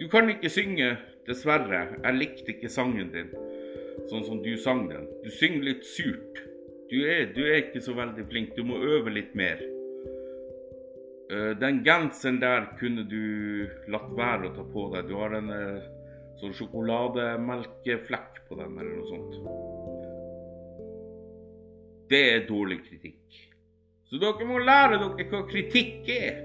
Du 0.00 0.06
kan 0.08 0.32
ikke 0.32 0.48
synge, 0.48 0.94
dessverre. 1.28 1.82
Jeg 1.98 2.16
likte 2.16 2.54
ikke 2.54 2.70
sangen 2.72 3.12
din 3.12 3.28
sånn 4.08 4.24
som 4.24 4.40
du 4.40 4.54
sang 4.56 4.86
den. 4.88 5.04
Du 5.20 5.28
synger 5.28 5.68
litt 5.68 5.84
surt. 5.84 6.40
Du 6.88 6.96
er, 7.04 7.28
du 7.36 7.42
er 7.44 7.66
ikke 7.66 7.84
så 7.84 7.92
veldig 8.00 8.24
flink. 8.32 8.56
Du 8.56 8.64
må 8.64 8.80
øve 8.80 9.12
litt 9.12 9.36
mer. 9.36 9.60
Eh, 11.30 11.58
den 11.58 11.84
genseren 11.84 12.40
der 12.42 12.64
kunne 12.78 13.04
du 13.06 13.68
latt 13.92 14.10
være 14.18 14.48
å 14.48 14.54
ta 14.56 14.64
på 14.66 14.88
deg. 14.96 15.06
Du 15.06 15.14
har 15.20 15.36
en 15.38 15.52
eh, 15.54 15.84
sånn 16.40 16.56
sjokolademelkeflekk 16.58 18.40
på 18.48 18.58
den, 18.58 18.74
eller 18.80 18.96
noe 18.98 19.10
sånt. 19.12 19.34
Det 22.10 22.22
er 22.32 22.48
dårlig 22.48 22.80
kritikk. 22.88 23.38
Så 24.10 24.18
dere 24.18 24.48
må 24.48 24.58
lære 24.58 24.98
dere 24.98 25.28
hva 25.30 25.44
kritikk 25.46 26.10
er. 26.10 26.42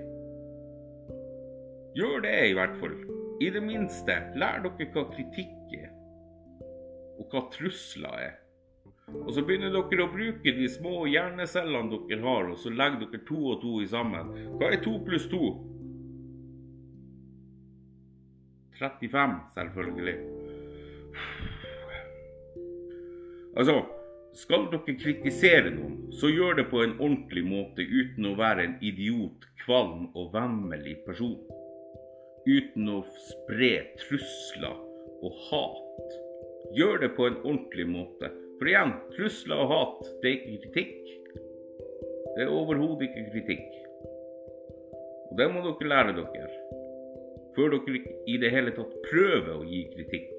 Gjør 1.98 2.22
det, 2.28 2.38
i 2.52 2.54
hvert 2.54 2.78
fall. 2.78 2.94
I 3.42 3.50
det 3.56 3.64
minste, 3.66 4.20
lær 4.38 4.62
dere 4.68 4.90
hva 4.94 5.08
kritikk 5.16 5.74
er. 5.80 5.90
Og 7.18 7.26
hva 7.32 7.48
trusler 7.56 8.22
er. 8.22 8.36
Og 9.14 9.32
så 9.34 9.44
begynner 9.46 9.70
dere 9.74 10.06
å 10.06 10.12
bruke 10.14 10.52
de 10.58 10.68
små 10.72 11.06
hjernecellene 11.10 12.00
dere 12.10 12.24
har, 12.24 12.48
og 12.50 12.58
så 12.58 12.72
legger 12.74 13.06
dere 13.06 13.26
to 13.28 13.38
og 13.54 13.60
to 13.62 13.78
i 13.84 13.90
sammen. 13.90 14.32
Hva 14.58 14.72
er 14.74 14.82
to 14.82 14.96
pluss 15.06 15.28
to? 15.30 15.52
35, 18.80 19.36
selvfølgelig. 19.56 20.16
Altså, 23.56 23.76
skal 24.36 24.66
dere 24.72 24.96
kritisere 25.00 25.70
noen, 25.72 26.00
så 26.12 26.32
gjør 26.34 26.58
det 26.60 26.66
på 26.72 26.82
en 26.84 26.98
ordentlig 26.98 27.46
måte 27.48 27.86
uten 27.86 28.32
å 28.32 28.34
være 28.40 28.66
en 28.66 28.74
idiot, 28.84 29.46
kvalm 29.64 30.10
og 30.14 30.34
vemmelig 30.34 30.98
person. 31.06 31.38
Uten 32.46 32.90
å 32.92 33.00
spre 33.30 33.72
trusler 34.02 34.82
og 35.26 35.40
hat. 35.48 36.18
Gjør 36.76 37.00
det 37.06 37.14
på 37.16 37.30
en 37.30 37.40
ordentlig 37.46 37.88
måte. 37.90 38.34
For 38.60 38.72
igjen, 38.72 38.94
trusler 39.16 39.62
og 39.64 39.72
hat, 39.74 40.12
det 40.24 40.32
er 40.32 40.36
ikke 40.40 40.70
kritikk. 40.70 41.16
Det 42.36 42.44
er 42.46 42.52
overhodet 42.52 43.10
ikke 43.10 43.30
kritikk. 43.34 43.72
Og 45.32 45.38
det 45.40 45.48
må 45.52 45.64
dere 45.66 45.92
lære 45.92 46.16
dere. 46.18 46.50
Før 47.56 47.76
dere 47.76 48.02
i 48.28 48.38
det 48.40 48.52
hele 48.52 48.74
tatt 48.76 48.96
prøver 49.08 49.54
å 49.56 49.64
gi 49.68 49.82
kritikk. 49.94 50.32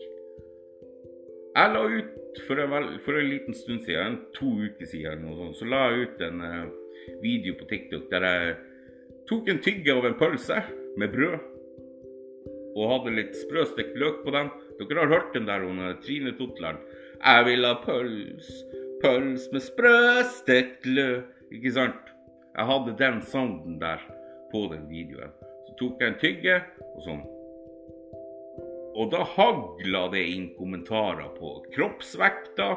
Jeg 1.57 1.73
la 1.73 1.83
ut 1.89 2.41
for 2.45 2.61
en, 2.61 2.89
for 3.05 3.17
en, 3.17 3.31
liten 3.33 3.57
stund 3.57 3.87
siden, 3.87 4.19
to 4.37 4.51
uker 4.61 4.89
siden, 4.91 5.25
sånt, 5.39 5.57
så 5.57 5.69
la 5.73 5.87
jeg 5.89 6.05
ut 6.05 6.25
en 6.27 6.43
uh, 6.45 6.67
video 7.23 7.57
på 7.57 7.69
TikTok 7.71 8.11
der 8.11 8.27
jeg 8.29 8.51
tok 9.31 9.49
en 9.49 9.63
tygge 9.65 9.95
av 9.95 10.05
en 10.05 10.19
pølse 10.21 10.59
med 11.01 11.15
brød. 11.15 11.39
Og 12.77 12.91
hadde 12.93 13.15
litt 13.17 13.39
sprøstekt 13.41 13.97
løk 13.97 14.21
på 14.27 14.35
den. 14.37 14.53
Dere 14.77 15.01
har 15.01 15.15
hørt 15.15 15.33
den 15.33 15.49
der 15.49 15.65
hun 15.65 15.81
Trine 16.05 16.35
Totland. 16.37 16.85
Jeg 17.21 17.47
vil 17.47 17.67
ha 17.67 17.77
pøls, 17.83 18.51
pøls 19.03 19.47
med 19.53 19.65
sprøstekt 19.65 20.87
løk. 20.87 21.33
Ikke 21.55 21.73
sant? 21.73 22.13
Jeg 22.57 22.67
hadde 22.67 22.99
den 22.99 23.23
sounden 23.23 23.81
der 23.81 24.03
på 24.53 24.67
den 24.73 24.89
videoen. 24.91 25.33
Så 25.69 25.79
tok 25.79 26.03
jeg 26.03 26.13
en 26.13 26.21
tygge 26.23 26.61
og 26.95 27.03
sånn 27.05 27.25
og 28.97 29.11
da 29.13 29.27
hagla 29.29 30.07
det 30.13 30.23
inn 30.33 30.47
kommentarer 30.57 31.29
på 31.37 31.59
kroppsvekta. 31.75 32.71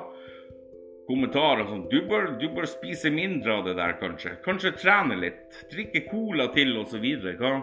Kommentarer 1.07 1.65
som 1.69 1.85
du 1.89 2.01
bør, 2.09 2.33
du 2.41 2.49
bør 2.53 2.67
spise 2.69 3.09
mindre 3.13 3.55
av 3.55 3.69
det 3.69 3.77
der, 3.79 3.95
kanskje. 4.01 4.35
Kanskje 4.45 4.75
trene 4.77 5.15
litt. 5.21 5.61
Drikke 5.71 6.03
cola 6.09 6.49
til, 6.53 6.75
osv. 6.81 7.07
Hva? 7.39 7.53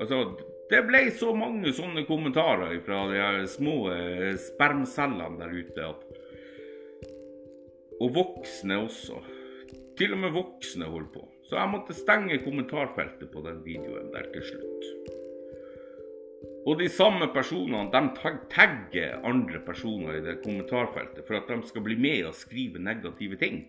Altså, 0.00 0.22
det 0.70 0.82
ble 0.88 1.04
så 1.14 1.30
mange 1.36 1.70
sånne 1.74 2.02
kommentarer 2.08 2.80
fra 2.86 3.04
de 3.10 3.20
her 3.20 3.44
små 3.50 3.76
eh, 3.94 4.32
spermcellene 4.48 5.38
der 5.38 5.54
ute. 5.54 5.90
At, 5.92 6.00
og 8.02 8.12
voksne 8.16 8.80
også. 8.88 9.20
Til 9.96 10.16
og 10.16 10.24
med 10.24 10.34
voksne 10.34 10.88
holdt 10.90 11.12
på. 11.14 11.22
Så 11.46 11.54
jeg 11.54 11.70
måtte 11.70 11.94
stenge 11.94 12.40
kommentarfeltet 12.42 13.30
på 13.30 13.44
den 13.44 13.62
videoen 13.64 14.10
der 14.14 14.26
til 14.34 14.42
slutt. 14.48 14.88
Og 16.66 16.80
de 16.80 16.88
samme 16.90 17.28
personene 17.30 17.86
de 17.92 18.34
tagger 18.50 19.20
andre 19.26 19.60
personer 19.62 20.18
i 20.18 20.24
det 20.24 20.40
kommentarfeltet 20.42 21.22
for 21.28 21.38
at 21.38 21.46
de 21.46 21.60
skal 21.70 21.84
bli 21.86 21.94
med 21.94 22.26
og 22.26 22.34
skrive 22.34 22.82
negative 22.82 23.38
ting. 23.38 23.62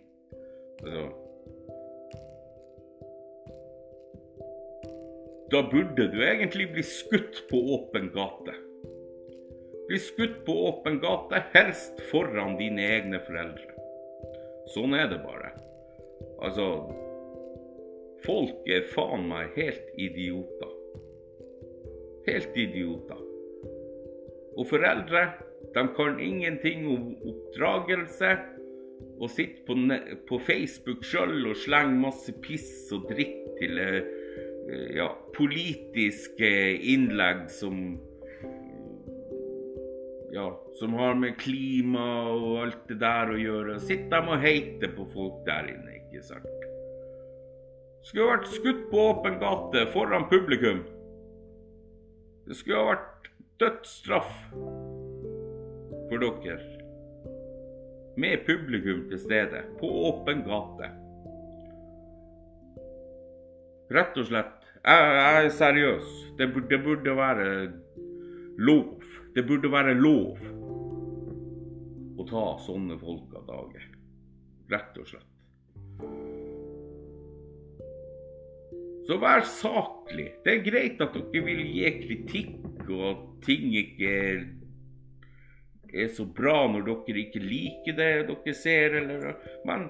Altså, 0.81 1.05
da 5.51 5.63
burde 5.71 6.07
du 6.11 6.19
egentlig 6.23 6.71
bli 6.73 6.83
skutt 6.83 7.43
på 7.49 7.59
åpen 7.75 8.09
gate. 8.15 8.55
Bli 9.87 9.99
skutt 9.99 10.41
på 10.45 10.55
åpen 10.67 10.99
gate, 10.99 11.43
helst 11.53 12.01
foran 12.11 12.57
dine 12.59 12.83
egne 12.97 13.21
foreldre. 13.23 13.75
Sånn 14.73 14.97
er 14.97 15.07
det 15.11 15.21
bare. 15.23 15.53
Altså 16.43 16.67
Folk 18.25 18.65
er 18.67 18.87
faen 18.91 19.27
meg 19.29 19.53
helt 19.55 19.91
idioter. 20.01 20.71
Helt 22.27 22.57
idioter. 22.59 23.19
Og 24.57 24.65
foreldre 24.67 25.27
de 25.75 25.83
kan 25.95 26.19
ingenting 26.19 26.87
om 26.91 27.11
oppdragelse. 27.29 28.35
Og 29.21 29.29
sitter 29.31 29.63
på, 29.65 29.75
på 30.27 30.39
Facebook 30.45 31.05
sjøl 31.05 31.45
og 31.45 31.59
slenger 31.61 32.01
masse 32.01 32.33
piss 32.43 32.89
og 32.93 33.05
dritt 33.09 33.45
til 33.61 33.79
eh, 33.81 34.09
ja, 34.67 35.07
politiske 35.37 36.49
innlegg 36.91 37.47
som 37.51 37.97
ja, 40.31 40.47
som 40.79 40.93
har 40.93 41.15
med 41.15 41.37
klima 41.39 42.07
og 42.29 42.57
alt 42.65 42.83
det 42.89 42.99
der 43.01 43.31
å 43.31 43.39
gjøre. 43.39 43.79
Sitter 43.81 44.21
de 44.21 44.33
og 44.35 44.43
heiter 44.43 44.91
på 44.93 45.07
folk 45.13 45.39
der 45.47 45.71
inne, 45.71 45.95
ikke 46.01 46.23
sant? 46.25 46.67
Skulle 48.05 48.29
vært 48.35 48.51
skutt 48.53 48.83
på 48.91 49.07
åpen 49.09 49.39
gate 49.41 49.87
foran 49.95 50.27
publikum. 50.31 50.83
Det 52.47 52.55
skulle 52.55 52.79
ha 52.79 52.91
vært 52.93 53.31
dødsstraff 53.59 54.35
for 56.07 56.23
dere. 56.23 56.59
Med 58.17 58.45
publikum 58.47 59.03
til 59.09 59.19
stede, 59.21 59.65
på 59.81 59.89
åpen 60.07 60.45
gate. 60.47 60.91
Rett 63.93 64.17
og 64.19 64.29
slett. 64.29 64.56
Jeg, 64.87 65.07
jeg 65.19 65.45
er 65.45 65.49
seriøs. 65.51 66.11
Det 66.37 66.45
det 66.69 66.83
burde 66.83 67.15
være 67.17 67.71
lov. 68.57 69.03
Det 69.35 69.43
burde 69.47 69.71
være 69.71 69.93
lov 69.93 70.37
å 72.17 72.25
ta 72.29 72.43
sånne 72.63 72.95
folk 73.01 73.33
av 73.35 73.49
dage. 73.49 73.81
Rett 74.71 75.01
og 75.01 75.09
slett. 75.09 75.33
Så 79.07 79.17
vær 79.19 79.43
saklig. 79.47 80.29
Det 80.45 80.53
er 80.53 80.63
greit 80.63 81.03
at 81.03 81.15
dere 81.15 81.43
vil 81.49 81.65
gi 81.67 81.91
kritikk, 82.05 82.87
og 82.87 83.03
at 83.11 83.27
ting 83.43 83.75
ikke 83.75 84.13
er 85.91 86.09
så 86.15 86.25
bra 86.39 86.63
når 86.71 86.87
dere 86.87 87.25
ikke 87.25 87.43
liker 87.43 87.99
det 87.99 88.09
dere 88.31 88.55
ser, 88.55 88.97
eller 89.01 89.35
Men 89.67 89.89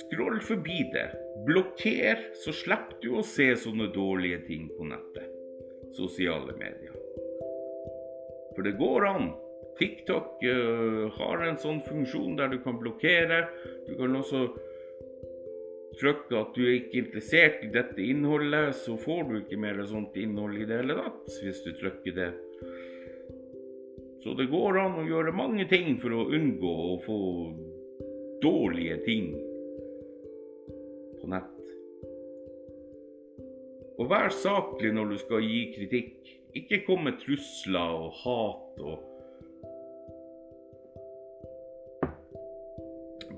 skroll 0.00 0.42
forbi 0.42 0.82
det. 0.90 1.08
Blokker, 1.46 2.22
så 2.42 2.52
slipper 2.52 2.98
du 3.02 3.10
å 3.20 3.24
se 3.26 3.52
sånne 3.62 3.88
dårlige 3.94 4.40
ting 4.48 4.68
på 4.74 4.86
nettet. 4.88 5.30
Sosiale 5.94 6.56
medier. 6.58 6.94
For 8.56 8.66
det 8.66 8.76
går 8.80 9.06
an. 9.06 9.28
TikTok 9.76 10.40
uh, 10.42 11.02
har 11.18 11.42
en 11.44 11.58
sånn 11.60 11.82
funksjon 11.84 12.38
der 12.38 12.48
du 12.54 12.58
kan 12.64 12.78
blokkere. 12.80 13.42
Du 13.86 13.92
kan 13.98 14.16
også 14.16 14.46
trykke 16.00 16.40
at 16.40 16.56
du 16.56 16.62
er 16.64 16.74
ikke 16.80 17.02
interessert 17.04 17.62
i 17.64 17.70
dette 17.72 18.00
innholdet, 18.02 18.74
så 18.82 18.96
får 19.00 19.22
du 19.28 19.36
ikke 19.40 19.60
mer 19.60 19.80
sånt 19.88 20.16
innhold 20.20 20.58
i 20.60 20.66
det 20.68 20.82
hele 20.82 20.98
tatt 20.98 21.38
hvis 21.44 21.62
du 21.64 21.70
trykker 21.78 22.16
det. 22.16 22.30
Så 24.24 24.34
det 24.34 24.48
går 24.50 24.80
an 24.82 24.98
å 24.98 25.06
gjøre 25.06 25.36
mange 25.36 25.68
ting 25.70 26.00
for 26.02 26.12
å 26.16 26.26
unngå 26.34 26.72
å 26.90 26.96
få 27.04 27.18
dårlige 28.42 28.98
ting 29.06 29.28
nett. 31.30 31.52
Og 33.96 34.10
vær 34.10 34.32
saklig 34.34 34.92
når 34.92 35.12
du 35.12 35.18
skal 35.20 35.44
gi 35.44 35.60
kritikk. 35.74 36.32
Ikke 36.56 36.82
kom 36.86 37.04
med 37.06 37.20
trusler 37.22 38.00
og 38.06 38.16
hat 38.22 38.80
og 38.84 39.12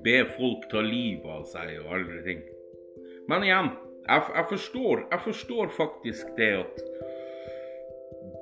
Be 0.05 0.21
folk 0.37 0.69
ta 0.71 0.79
livet 0.85 1.27
av 1.27 1.43
seg 1.51 1.73
og 1.81 1.89
alle 1.97 2.21
ting. 2.23 2.45
Men 3.29 3.43
igjen, 3.45 3.73
jeg, 4.07 4.23
jeg, 4.31 4.45
forstår, 4.53 5.03
jeg 5.11 5.25
forstår 5.25 5.73
faktisk 5.75 6.31
det 6.39 6.53
at 6.61 6.79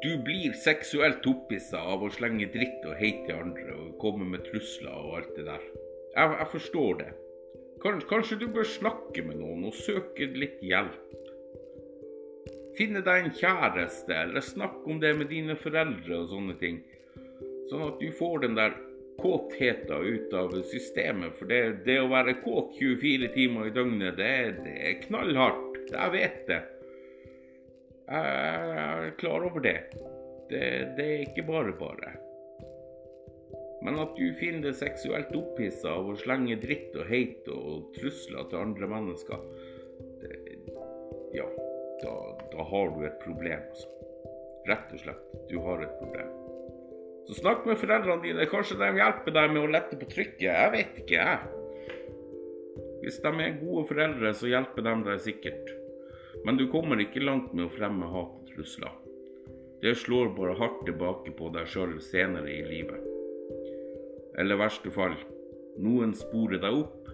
du 0.04 0.10
blir 0.26 0.52
seksuelt 0.60 1.24
opphissa 1.26 1.80
av 1.80 2.04
å 2.04 2.10
slenge 2.12 2.50
dritt 2.52 2.84
og 2.84 2.98
hate 3.00 3.24
til 3.26 3.40
andre 3.40 3.78
og 3.80 3.96
komme 4.02 4.28
med 4.28 4.44
trusler 4.50 4.92
og 4.92 5.16
alt 5.22 5.32
det 5.38 5.46
der. 5.48 5.64
Jeg, 6.12 6.36
jeg 6.42 6.50
forstår 6.52 7.00
det. 7.00 7.08
Kanskje, 7.86 8.38
du 8.40 8.48
bør 8.50 8.66
snakke 8.66 9.22
med 9.26 9.38
noen 9.38 9.68
og 9.68 9.76
søke 9.78 10.26
litt 10.34 10.58
hjelp. 10.64 11.02
Finne 12.76 13.00
deg 13.04 13.22
en 13.22 13.32
kjæreste, 13.32 14.12
eller 14.12 14.44
snakke 14.44 14.90
om 14.90 14.98
det 15.00 15.14
med 15.16 15.30
dine 15.32 15.56
foreldre 15.56 16.18
og 16.18 16.32
sånne 16.32 16.56
ting. 16.60 16.82
Sånn 17.70 17.86
at 17.86 18.02
du 18.02 18.10
får 18.18 18.42
den 18.42 18.58
der 18.58 18.74
kåtheten 19.16 20.02
ut 20.04 20.34
av 20.36 20.52
systemet. 20.70 21.38
For 21.38 21.48
det, 21.48 21.62
det 21.86 22.00
å 22.02 22.10
være 22.10 22.36
kåt 22.42 22.76
24 22.76 23.30
timer 23.36 23.70
i 23.70 23.74
døgnet, 23.78 24.18
det, 24.18 24.34
det 24.66 24.76
er 24.90 25.00
knallhardt. 25.06 25.80
Jeg 25.92 26.14
vet 26.16 26.42
det. 26.50 26.60
Jeg 28.06 28.76
er 28.82 29.10
klar 29.18 29.46
over 29.46 29.62
det. 29.64 29.78
det. 30.50 30.66
Det 30.98 31.06
er 31.06 31.24
ikke 31.24 31.46
bare 31.48 31.74
bare. 31.78 32.16
Men 33.84 34.00
at 34.00 34.16
du 34.16 34.30
finner 34.38 34.70
det 34.70 34.78
seksuelt 34.78 35.34
opphissa 35.36 35.92
av 35.98 36.08
å 36.08 36.16
slenge 36.18 36.56
dritt 36.62 36.96
og 36.96 37.10
heit 37.10 37.48
og 37.52 37.90
trusler 37.96 38.48
til 38.50 38.62
andre 38.62 38.88
mennesker, 38.88 39.42
det, 40.22 40.30
ja, 41.36 41.46
da, 42.02 42.14
da, 42.52 42.64
har 42.70 42.90
du 42.94 43.04
et 43.06 43.20
problem, 43.22 43.68
altså. 43.70 43.92
Rett 44.66 44.94
og 44.96 45.02
slett. 45.04 45.36
Du 45.50 45.58
har 45.62 45.84
et 45.84 45.98
problem. 46.00 46.32
Så 47.28 47.36
snakk 47.38 47.66
med 47.68 47.78
foreldrene 47.78 48.22
dine. 48.24 48.46
Kanskje 48.50 48.78
de 48.80 48.88
hjelper 48.98 49.34
deg 49.34 49.52
med 49.54 49.62
å 49.62 49.70
lette 49.70 49.98
på 49.98 50.08
trykket. 50.10 50.48
Jeg 50.48 50.72
vet 50.74 51.00
ikke, 51.02 51.22
jeg. 51.22 52.82
Hvis 53.04 53.20
de 53.22 53.32
er 53.44 53.58
gode 53.60 53.84
foreldre, 53.86 54.32
så 54.34 54.50
hjelper 54.50 54.86
de 54.86 54.94
deg 55.06 55.22
sikkert. 55.22 55.74
Men 56.46 56.58
du 56.58 56.66
kommer 56.72 56.98
ikke 57.02 57.22
langt 57.22 57.52
med 57.54 57.68
å 57.68 57.74
fremme 57.74 58.10
hat 58.10 58.40
og 58.40 58.50
trusler. 58.50 58.94
Det 59.82 59.94
slår 60.00 60.32
bare 60.34 60.56
hardt 60.58 60.82
tilbake 60.88 61.34
på 61.36 61.52
deg 61.54 61.68
sjøl 61.70 61.98
senere 62.02 62.50
i 62.50 62.64
livet. 62.66 63.15
Eller 64.36 64.56
i 64.56 64.60
verste 64.60 64.92
fall, 64.92 65.16
noen 65.80 66.12
sporer 66.16 66.60
deg 66.60 66.80
opp. 66.82 67.08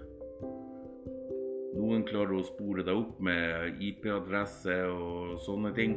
Noen 1.73 2.02
klarer 2.09 2.35
å 2.37 2.45
spore 2.45 2.85
deg 2.85 2.99
opp 2.99 3.21
med 3.23 3.79
IP-adresse 3.83 4.75
og 4.91 5.38
sånne 5.45 5.71
ting. 5.76 5.95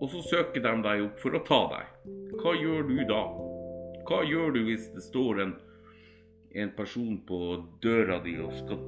Og 0.00 0.10
så 0.10 0.22
søker 0.24 0.64
de 0.64 0.72
deg 0.84 1.04
opp 1.04 1.20
for 1.22 1.36
å 1.36 1.42
ta 1.46 1.60
deg. 1.74 1.92
Hva 2.40 2.54
gjør 2.58 2.88
du 2.88 2.96
da? 3.08 3.22
Hva 4.08 4.24
gjør 4.26 4.56
du 4.56 4.64
hvis 4.66 4.88
det 4.96 5.04
står 5.04 5.44
en, 5.44 5.54
en 6.60 6.72
person 6.76 7.20
på 7.28 7.40
døra 7.84 8.18
di 8.24 8.34
og 8.42 8.52
skal 8.58 8.80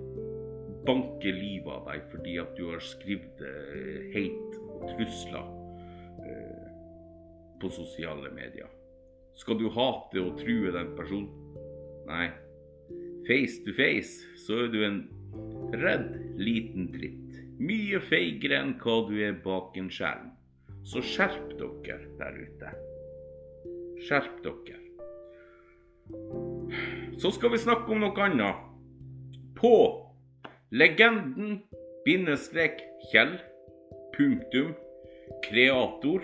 banke 0.87 1.32
livet 1.35 1.73
av 1.73 1.88
deg 1.90 2.08
fordi 2.12 2.37
at 2.42 2.56
du 2.58 2.68
har 2.70 2.82
skrevet 2.85 3.40
uh, 3.42 4.02
hate 4.14 4.64
og 4.64 4.88
trusler 4.92 5.52
uh, 6.25 6.66
på 7.61 7.73
sosiale 7.75 8.32
medier. 8.35 8.75
Skal 9.36 9.58
du 9.60 9.68
hate 9.72 10.22
og 10.22 10.38
true 10.40 10.72
den 10.72 10.92
personen? 10.96 11.28
Nei. 12.08 12.30
Face 13.26 13.60
to 13.66 13.74
face 13.76 14.24
så 14.46 14.62
er 14.64 14.72
du 14.72 14.80
en 14.86 15.00
redd 15.82 16.12
liten 16.38 16.88
dritt. 16.94 17.38
Mye 17.58 18.00
feigere 18.04 18.60
enn 18.62 18.74
hva 18.80 19.00
du 19.08 19.14
er 19.24 19.36
bak 19.44 19.76
en 19.80 19.90
skjerm. 19.92 20.30
Så 20.86 21.02
skjerp 21.02 21.56
dere 21.58 21.98
der 22.20 22.36
ute. 22.38 22.72
Skjerp 24.06 24.42
dere. 24.44 24.80
Så 27.18 27.32
skal 27.34 27.52
vi 27.52 27.60
snakke 27.60 27.90
om 27.90 28.04
noe 28.04 28.26
annet. 28.28 28.62
På 29.56 29.75
Legenden 30.70 31.62
bindestrek 32.06 32.82
Kjell 33.10 33.36
punktum 34.14 34.75
kreator 35.46 36.22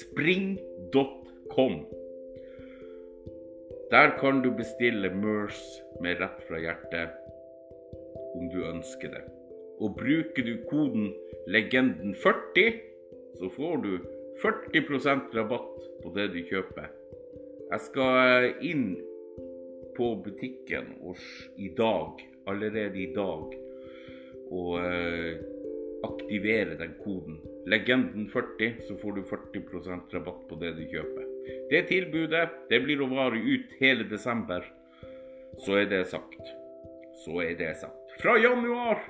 spring.com. 0.00 1.86
Der 3.90 4.18
kan 4.20 4.42
du 4.42 4.50
bestille 4.56 5.10
MERS 5.14 5.60
med 6.00 6.20
rett 6.20 6.40
fra 6.48 6.60
hjertet 6.60 7.08
om 8.36 8.48
du 8.52 8.64
ønsker 8.64 9.12
det. 9.12 9.24
Og 9.80 9.96
bruker 9.96 10.44
du 10.44 10.54
koden 10.70 11.12
legenden40, 11.48 12.80
så 13.38 13.50
får 13.56 13.76
du 13.84 13.92
40% 14.42 15.36
rabatt 15.36 15.84
på 16.02 16.12
det 16.16 16.28
du 16.32 16.40
kjøper. 16.48 16.88
Jeg 17.68 17.80
skal 17.90 18.54
inn 18.64 18.96
på 19.96 20.14
butikken 20.24 20.94
i 21.56 21.68
dag, 21.76 22.24
allerede 22.48 23.02
i 23.02 23.12
dag, 23.14 23.56
og 24.48 24.78
eh, 24.80 25.40
aktivere 26.08 26.78
den 26.80 26.94
koden. 27.04 27.40
Legenden40, 27.68 28.72
så 28.88 28.96
får 29.00 29.18
du 29.18 29.22
40% 29.28 30.16
rabatt 30.16 30.42
på 30.48 30.58
det 30.62 30.72
du 30.78 30.84
kjøper. 30.88 31.28
Det 31.70 31.84
tilbudet 31.90 32.48
det 32.70 32.80
blir 32.84 33.02
å 33.04 33.10
vare 33.12 33.38
ut 33.38 33.76
hele 33.80 34.08
desember. 34.08 34.64
Så 35.64 35.80
er 35.82 35.88
det 35.90 36.04
sagt. 36.08 36.52
Så 37.24 37.40
er 37.44 37.56
det 37.58 37.74
sagt. 37.80 38.18
Fra 38.22 38.38
januar 38.40 39.02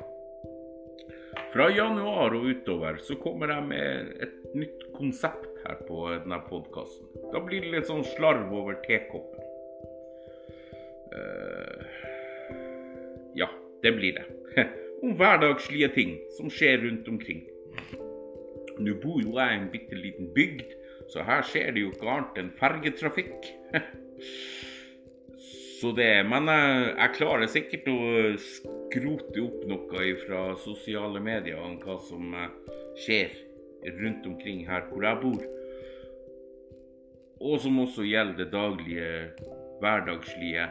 fra 1.52 1.70
januar 1.70 2.34
og 2.36 2.44
utover 2.50 2.98
så 3.00 3.16
kommer 3.22 3.52
jeg 3.52 3.66
med 3.70 4.08
et 4.24 4.54
nytt 4.58 4.82
konsept 4.96 5.46
her 5.64 5.78
på 5.88 6.02
denne 6.10 6.40
podkasten. 6.48 7.08
Da 7.32 7.40
blir 7.44 7.64
det 7.64 7.72
litt 7.72 7.88
sånn 7.88 8.04
slarv 8.16 8.52
over 8.52 8.76
tekoppen. 8.84 9.44
Uh, 11.08 11.86
ja, 13.38 13.48
det 13.84 13.94
blir 13.96 14.18
det. 14.18 14.26
Om 15.04 15.14
hverdagslige 15.16 15.88
ting 15.94 16.16
som 16.36 16.52
skjer 16.52 16.82
rundt 16.84 17.08
omkring. 17.08 17.46
Nå 18.78 18.94
bor 19.02 19.18
jo 19.22 19.34
jeg 19.38 19.54
i 19.54 19.58
en 19.58 19.70
bitte 19.72 19.98
liten 19.98 20.30
bygd, 20.34 20.70
så 21.12 21.24
her 21.26 21.44
skjer 21.46 21.72
det 21.74 21.82
jo 21.84 21.90
ikke 21.92 22.10
annet 22.12 22.40
enn 22.42 22.50
fergetrafikk. 22.58 23.50
så 25.80 25.92
det, 25.96 26.10
Men 26.28 26.50
jeg, 26.52 26.88
jeg, 26.94 27.14
klarer 27.18 27.52
sikkert 27.52 27.90
å 27.92 27.98
skrote 28.44 29.44
opp 29.44 29.60
noe 29.70 30.08
fra 30.24 30.42
sosiale 30.64 31.22
medier 31.22 31.60
om 31.62 31.78
hva 31.82 31.98
som 32.08 32.34
eh, 32.34 32.74
skjer 33.04 33.36
rundt 33.98 34.26
omkring 34.26 34.64
her 34.68 34.86
hvor 34.90 35.06
jeg 35.06 35.22
bor. 35.22 35.46
Og 37.38 37.60
som 37.62 37.78
også 37.84 38.06
gjelder 38.06 38.44
det 38.44 38.50
daglige, 38.50 39.10
hverdagslige 39.82 40.66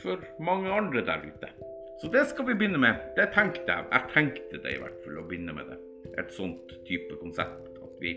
for 0.00 0.24
mange 0.40 0.72
andre 0.72 1.04
der 1.04 1.26
ute. 1.28 1.52
Så 2.00 2.08
det 2.08 2.24
skal 2.30 2.46
vi 2.48 2.56
begynne 2.56 2.80
med. 2.80 2.96
Det 3.16 3.28
tenkte 3.34 3.68
jeg. 3.68 3.84
Jeg 3.92 4.12
tenkte 4.14 4.62
det 4.64 4.72
i 4.72 4.80
hvert 4.80 5.00
fall 5.04 5.20
å 5.20 5.28
begynne 5.28 5.52
med 5.52 5.68
det. 5.68 5.80
Et 6.18 6.32
sånt 6.34 6.72
type 6.88 7.16
konsept. 7.20 7.78
At 7.82 7.96
vi 8.02 8.16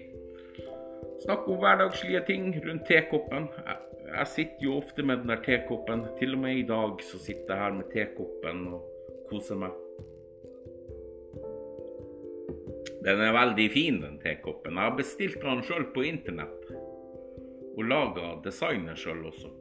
snakker 1.25 1.53
om 1.53 1.61
hverdagslige 1.61 2.23
ting 2.27 2.49
rundt 2.65 2.87
tekoppen. 2.89 3.49
Jeg, 3.65 3.77
jeg 4.07 4.27
sitter 4.27 4.67
jo 4.67 4.77
ofte 4.79 5.05
med 5.05 5.23
den 5.23 5.33
der 5.33 5.43
tekoppen. 5.45 6.05
Til 6.19 6.37
og 6.37 6.43
med 6.45 6.61
i 6.61 6.67
dag 6.67 7.03
så 7.05 7.19
sitter 7.21 7.53
jeg 7.53 7.63
her 7.63 7.77
med 7.79 7.89
tekoppen 7.93 8.67
og 8.73 8.89
koser 9.29 9.59
meg. 9.59 9.75
Den 13.03 13.19
er 13.19 13.35
veldig 13.35 13.67
fin, 13.71 13.99
den 13.99 14.19
tekoppen. 14.23 14.77
Jeg 14.79 14.87
har 14.89 14.95
bestilt 14.95 15.41
den 15.43 15.63
sjøl 15.67 15.89
på 15.95 16.05
internett. 16.07 16.69
Og 17.73 17.83
laga 17.89 18.37
designet 18.45 18.99
sjøl 19.01 19.25
også. 19.27 19.51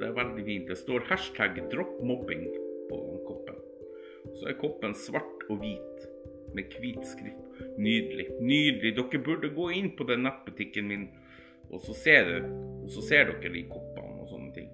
Det 0.00 0.08
er 0.08 0.16
veldig 0.16 0.44
fint. 0.44 0.68
Det 0.68 0.76
står 0.76 1.06
hashtag 1.08 1.62
'drop 1.70 2.00
mobbing' 2.02 2.50
på 2.90 2.98
koppen. 3.28 3.58
Så 4.34 4.48
er 4.50 4.58
koppen 4.60 4.94
svart 4.94 5.46
og 5.48 5.62
hvit 5.62 6.11
med 6.56 6.76
hvit 6.78 7.02
skrift. 7.08 7.60
Nydelig. 7.78 8.28
Nydelig. 8.40 8.94
Dere 8.98 9.22
burde 9.24 9.52
gå 9.54 9.70
inn 9.78 9.92
på 9.96 10.06
den 10.08 10.24
nettbutikken 10.26 10.88
min, 10.88 11.08
og 11.72 11.82
så 11.86 11.96
ser, 11.96 12.28
du, 12.28 12.52
og 12.84 12.92
så 12.92 13.04
ser 13.06 13.30
dere 13.30 13.52
de 13.54 13.66
koppene 13.70 14.22
og 14.22 14.30
sånne 14.30 14.52
ting. 14.56 14.70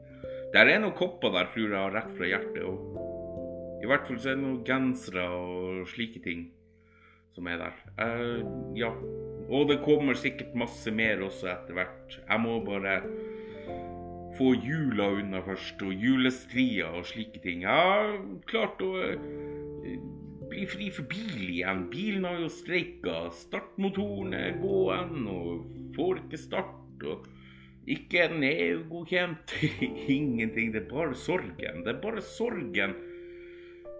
Der 0.54 0.70
er 0.70 0.80
noen 0.80 0.96
kopper 0.96 1.32
der, 1.34 1.50
tror 1.52 1.74
jeg, 1.74 1.94
rett 1.94 2.14
fra 2.16 2.28
hjertet. 2.28 2.62
Og 2.64 3.82
I 3.84 3.90
hvert 3.90 4.06
fall 4.08 4.20
så 4.20 4.32
er 4.32 4.38
det 4.38 4.44
noen 4.46 4.62
gensere 4.66 5.26
og 5.34 5.90
slike 5.92 6.22
ting 6.24 6.48
som 7.36 7.46
er 7.46 7.60
der. 7.60 7.74
Uh, 8.00 8.74
ja. 8.78 8.90
Og 9.48 9.68
det 9.70 9.78
kommer 9.84 10.18
sikkert 10.18 10.56
masse 10.58 10.90
mer 10.92 11.22
også 11.24 11.52
etter 11.52 11.76
hvert. 11.76 12.18
Jeg 12.18 12.40
må 12.42 12.58
bare 12.66 12.98
få 14.38 14.52
jula 14.54 15.08
unna 15.18 15.40
først, 15.46 15.80
og 15.82 15.94
julestria 15.94 16.90
og 16.98 17.06
slike 17.08 17.40
ting. 17.44 17.62
Jeg 17.62 17.70
har 17.70 18.18
klart 18.50 18.82
å 18.84 18.90
uh, 18.98 19.98
bli 20.58 20.66
fri 20.66 20.88
for 20.90 21.06
bil 21.06 21.50
igjen. 21.52 21.84
Bilen 21.92 22.24
har 22.26 22.38
jo 22.42 22.50
streika. 22.50 23.28
Startmotoren 23.34 24.34
er 24.34 24.56
gåen 24.58 25.26
og 25.30 25.68
får 25.94 26.24
ikke 26.24 26.40
start. 26.40 27.04
og 27.06 27.28
Ikke 27.86 28.24
en 28.26 28.42
EU-godkjent. 28.42 29.54
Ingenting. 30.18 30.72
Det 30.74 30.82
er 30.82 30.90
bare 30.90 31.14
sorgen. 31.14 31.84
Det 31.84 31.94
er 31.94 32.02
bare 32.02 32.24
sorgen. 32.24 32.96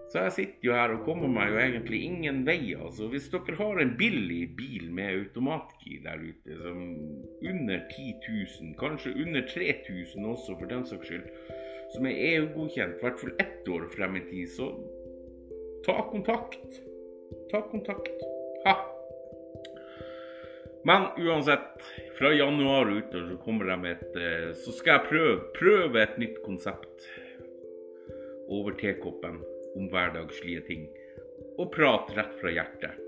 Så 0.09 0.23
jeg 0.25 0.33
sitter 0.33 0.65
jo 0.65 0.73
her 0.73 0.91
og 0.95 1.03
kommer 1.05 1.29
meg 1.29 1.51
jo 1.53 1.59
egentlig 1.61 2.01
ingen 2.07 2.41
vei. 2.45 2.73
Altså, 2.73 3.07
hvis 3.13 3.29
dere 3.29 3.55
har 3.59 3.79
en 3.79 3.95
billig 3.97 4.55
bil 4.57 4.89
med 4.91 5.19
automatgir 5.19 6.01
der 6.03 6.23
ute, 6.23 6.55
som 6.63 6.79
under 7.45 7.83
10 7.93 8.15
000, 8.25 8.71
kanskje 8.81 9.13
under 9.13 9.45
3000 9.53 10.25
også 10.33 10.57
for 10.57 10.71
den 10.71 10.87
saks 10.89 11.11
skyld, 11.11 11.27
som 11.93 12.09
er 12.09 12.17
EU-godkjent, 12.31 12.97
i 12.97 13.05
hvert 13.05 13.21
fall 13.21 13.37
ett 13.45 13.69
år 13.69 13.85
frem 13.93 14.17
i 14.17 14.25
tid, 14.31 14.49
så 14.57 14.71
ta 15.85 16.01
kontakt. 16.11 16.79
Ta 17.51 17.61
kontakt. 17.61 18.23
Ha! 18.65 18.75
Men 20.83 21.07
uansett, 21.17 21.81
fra 22.19 22.31
januar 22.33 22.87
og 22.89 23.01
utover 23.01 23.27
så 23.31 23.37
kommer 23.43 23.71
jeg 23.73 23.81
med 23.83 23.97
et 23.97 24.15
eh, 24.19 24.47
Så 24.55 24.73
skal 24.77 24.95
jeg 24.95 25.09
prøve, 25.09 25.35
prøve 25.57 26.01
et 26.01 26.15
nytt 26.21 26.39
konsept 26.45 27.09
over 28.49 28.73
tekoppen 28.79 29.41
om 29.77 29.89
hverdagslige 29.91 30.63
ting. 30.69 30.87
Og 31.59 31.69
prate 31.75 32.15
rett 32.17 32.35
fra 32.39 32.53
hjertet. 32.55 33.05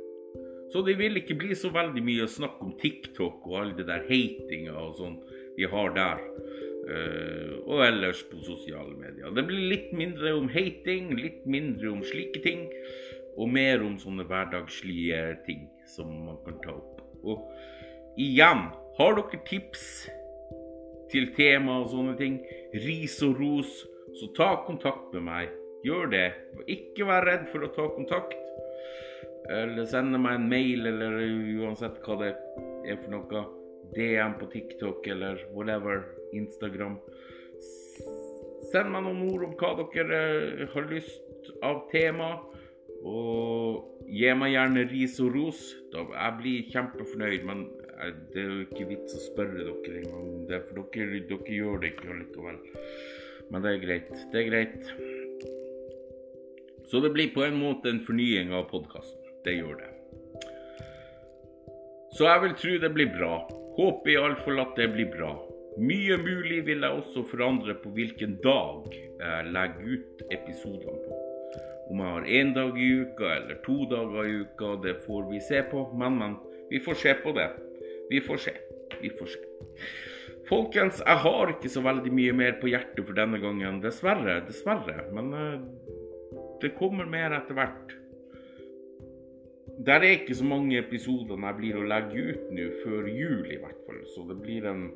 Så 0.72 0.84
det 0.88 0.96
vil 1.00 1.20
ikke 1.20 1.36
bli 1.40 1.56
så 1.58 1.72
veldig 1.74 2.04
mye 2.06 2.28
snakk 2.32 2.62
om 2.64 2.76
TikTok 2.80 3.48
og 3.50 3.56
all 3.60 3.72
det 3.76 3.88
der 3.90 4.06
hatinga 4.08 4.76
og 4.80 5.00
sånn 5.00 5.18
vi 5.58 5.68
har 5.68 5.92
der. 5.96 6.22
Uh, 6.82 7.62
og 7.70 7.84
ellers 7.86 8.24
på 8.26 8.40
sosiale 8.42 8.96
medier. 8.98 9.30
Det 9.36 9.44
blir 9.46 9.68
litt 9.70 9.92
mindre 9.94 10.34
om 10.34 10.50
hating, 10.50 11.12
litt 11.20 11.44
mindre 11.46 11.92
om 11.94 12.02
slike 12.06 12.42
ting. 12.42 12.66
Og 13.40 13.52
mer 13.54 13.84
om 13.86 13.96
sånne 14.02 14.26
hverdagslige 14.28 15.22
ting 15.46 15.68
som 15.88 16.10
man 16.26 16.40
kan 16.46 16.58
ta 16.66 16.74
opp. 16.74 17.00
Og 17.22 17.46
igjen, 18.20 18.66
har 18.98 19.16
dere 19.18 19.40
tips 19.48 19.86
til 21.12 21.32
tema 21.38 21.78
og 21.84 21.92
sånne 21.94 22.18
ting, 22.20 22.40
ris 22.84 23.18
og 23.26 23.40
ros, 23.40 23.72
så 24.20 24.30
ta 24.36 24.52
kontakt 24.66 25.14
med 25.16 25.26
meg. 25.28 25.54
Gjør 25.86 26.12
det. 26.12 26.28
Ikke 26.70 27.08
vær 27.10 27.26
redd 27.26 27.48
for 27.52 27.66
å 27.66 27.72
ta 27.76 27.88
kontakt. 27.96 28.38
Eller 29.52 29.88
sende 29.90 30.20
meg 30.22 30.38
en 30.38 30.50
mail, 30.52 30.86
eller 30.92 31.18
uansett 31.64 32.02
hva 32.06 32.20
det 32.22 32.34
er 32.90 33.00
for 33.02 33.14
noe. 33.16 33.46
DM 33.96 34.38
på 34.40 34.48
TikTok 34.54 35.08
eller 35.12 35.42
whatever. 35.56 36.06
Instagram. 36.38 36.98
Send 38.72 38.94
meg 38.94 39.04
noen 39.06 39.26
ord 39.32 39.46
om 39.50 39.56
hva 39.60 39.74
dere 39.82 40.22
eh, 40.22 40.66
har 40.74 40.90
lyst 40.92 41.52
av 41.66 41.86
tema. 41.92 42.34
Og 43.02 44.06
gi 44.06 44.34
meg 44.38 44.54
gjerne 44.54 44.86
ris 44.92 45.18
og 45.24 45.36
ros. 45.36 45.62
Jeg 45.94 46.36
blir 46.38 46.68
kjempefornøyd, 46.74 47.48
men 47.50 47.66
eh, 47.98 48.12
det 48.34 48.44
er 48.44 48.52
jo 48.52 48.68
ikke 48.68 48.90
vits 48.92 49.18
å 49.18 49.24
spørre 49.32 49.66
dere 49.66 50.04
engang 50.04 50.28
for 50.70 50.84
dere, 50.94 51.24
dere 51.30 51.58
gjør 51.58 51.82
det 51.82 51.96
ikke 51.96 52.14
allikevel. 52.16 52.62
Men 53.52 53.66
det 53.66 53.74
er 53.74 53.82
greit. 53.86 54.14
Det 54.32 54.44
er 54.44 54.52
greit. 54.52 54.94
Så 56.92 57.00
det 57.00 57.14
blir 57.16 57.34
på 57.34 57.44
en 57.46 57.58
måte 57.60 57.90
en 57.92 58.04
fornying 58.06 58.54
av 58.56 58.70
podkasten. 58.72 59.18
Det 59.46 59.58
gjør 59.58 59.80
det. 59.80 59.90
Så 62.18 62.28
jeg 62.28 62.42
vil 62.44 62.56
tro 62.60 62.78
det 62.84 62.92
blir 62.96 63.12
bra. 63.16 63.34
Håper 63.78 64.12
iallfall 64.14 64.60
at 64.66 64.76
det 64.76 64.90
blir 64.94 65.08
bra. 65.14 65.32
Mye 65.80 66.18
mulig 66.20 66.66
vil 66.68 66.84
jeg 66.84 66.92
også 67.00 67.24
forandre 67.30 67.78
på 67.80 67.94
hvilken 67.96 68.34
dag 68.44 68.90
jeg 68.92 69.52
legger 69.56 69.94
ut 69.94 70.24
episodene 70.36 70.98
på. 71.06 71.20
Om 71.92 72.02
jeg 72.02 72.16
har 72.16 72.26
én 72.40 72.52
dag 72.56 72.80
i 72.80 72.90
uka 73.04 73.30
eller 73.38 73.62
to 73.64 73.78
dager 73.92 74.28
i 74.28 74.34
uka, 74.44 74.74
det 74.84 74.98
får 75.06 75.30
vi 75.30 75.40
se 75.44 75.62
på. 75.72 75.86
Men, 75.96 76.18
men. 76.20 76.36
Vi 76.72 76.80
får 76.80 77.00
se 77.00 77.14
på 77.24 77.32
det. 77.36 77.48
Vi 78.10 78.20
får 78.24 78.38
se. 78.38 78.54
Vi 79.02 79.12
får 79.16 79.32
se. 79.32 79.40
Folkens, 80.50 81.00
jeg 81.08 81.24
har 81.24 81.54
ikke 81.54 81.72
så 81.72 81.84
veldig 81.84 82.12
mye 82.16 82.36
mer 82.36 82.58
på 82.60 82.68
hjertet 82.72 83.06
for 83.08 83.16
denne 83.16 83.40
gangen. 83.40 83.80
Dessverre. 83.84 84.42
Dessverre. 84.48 85.06
Men 85.16 85.32
uh, 85.32 86.50
det 86.64 86.74
kommer 86.80 87.08
mer 87.08 87.36
etter 87.40 87.56
hvert. 87.56 87.96
Der 89.88 90.04
er 90.04 90.18
ikke 90.18 90.36
så 90.36 90.44
mange 90.46 90.76
episoder 90.80 91.40
jeg 91.40 91.58
blir 91.58 91.80
å 91.80 91.88
legge 91.88 92.28
ut 92.28 92.52
nå 92.52 92.68
før 92.84 93.08
jul, 93.08 93.48
i 93.48 93.60
hvert 93.62 93.80
fall. 93.88 94.04
Så 94.12 94.28
det 94.28 94.38
blir 94.44 94.68
en 94.68 94.90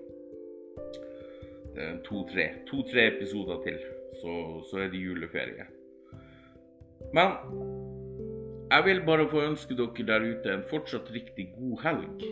to-tre 2.05 2.49
to-tre 2.69 3.07
episoder 3.15 3.63
til. 3.65 3.79
Så, 4.21 4.35
så 4.69 4.85
er 4.85 4.91
det 4.93 5.01
juleferie. 5.01 5.67
Men 7.13 7.35
jeg 8.71 8.85
vil 8.85 9.03
bare 9.05 9.27
få 9.29 9.43
ønske 9.45 9.77
dere 9.77 10.07
der 10.07 10.25
ute 10.25 10.53
en 10.53 10.65
fortsatt 10.71 11.11
riktig 11.13 11.51
god 11.57 11.83
helg. 11.83 12.25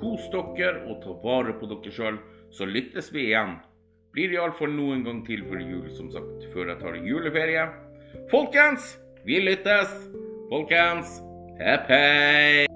Kos 0.00 0.26
dere 0.32 0.82
og 0.88 1.02
ta 1.04 1.14
vare 1.24 1.54
på 1.58 1.68
dere 1.70 1.94
sjøl, 1.94 2.18
så 2.54 2.66
lyttes 2.68 3.12
vi 3.14 3.28
igjen. 3.28 3.58
Blir 4.14 4.36
iallfall 4.36 4.70
noen 4.70 5.02
gang 5.06 5.24
til 5.26 5.42
før 5.48 5.62
jul, 5.62 5.88
som 5.96 6.10
sagt, 6.14 6.46
før 6.54 6.70
jeg 6.70 6.82
tar 6.82 7.00
juleferie. 7.02 7.66
Folkens, 8.30 8.94
vi 9.26 9.42
lyttes! 9.42 9.90
Folkens, 10.52 11.18
hepp 11.58 11.90
hei! 11.90 12.73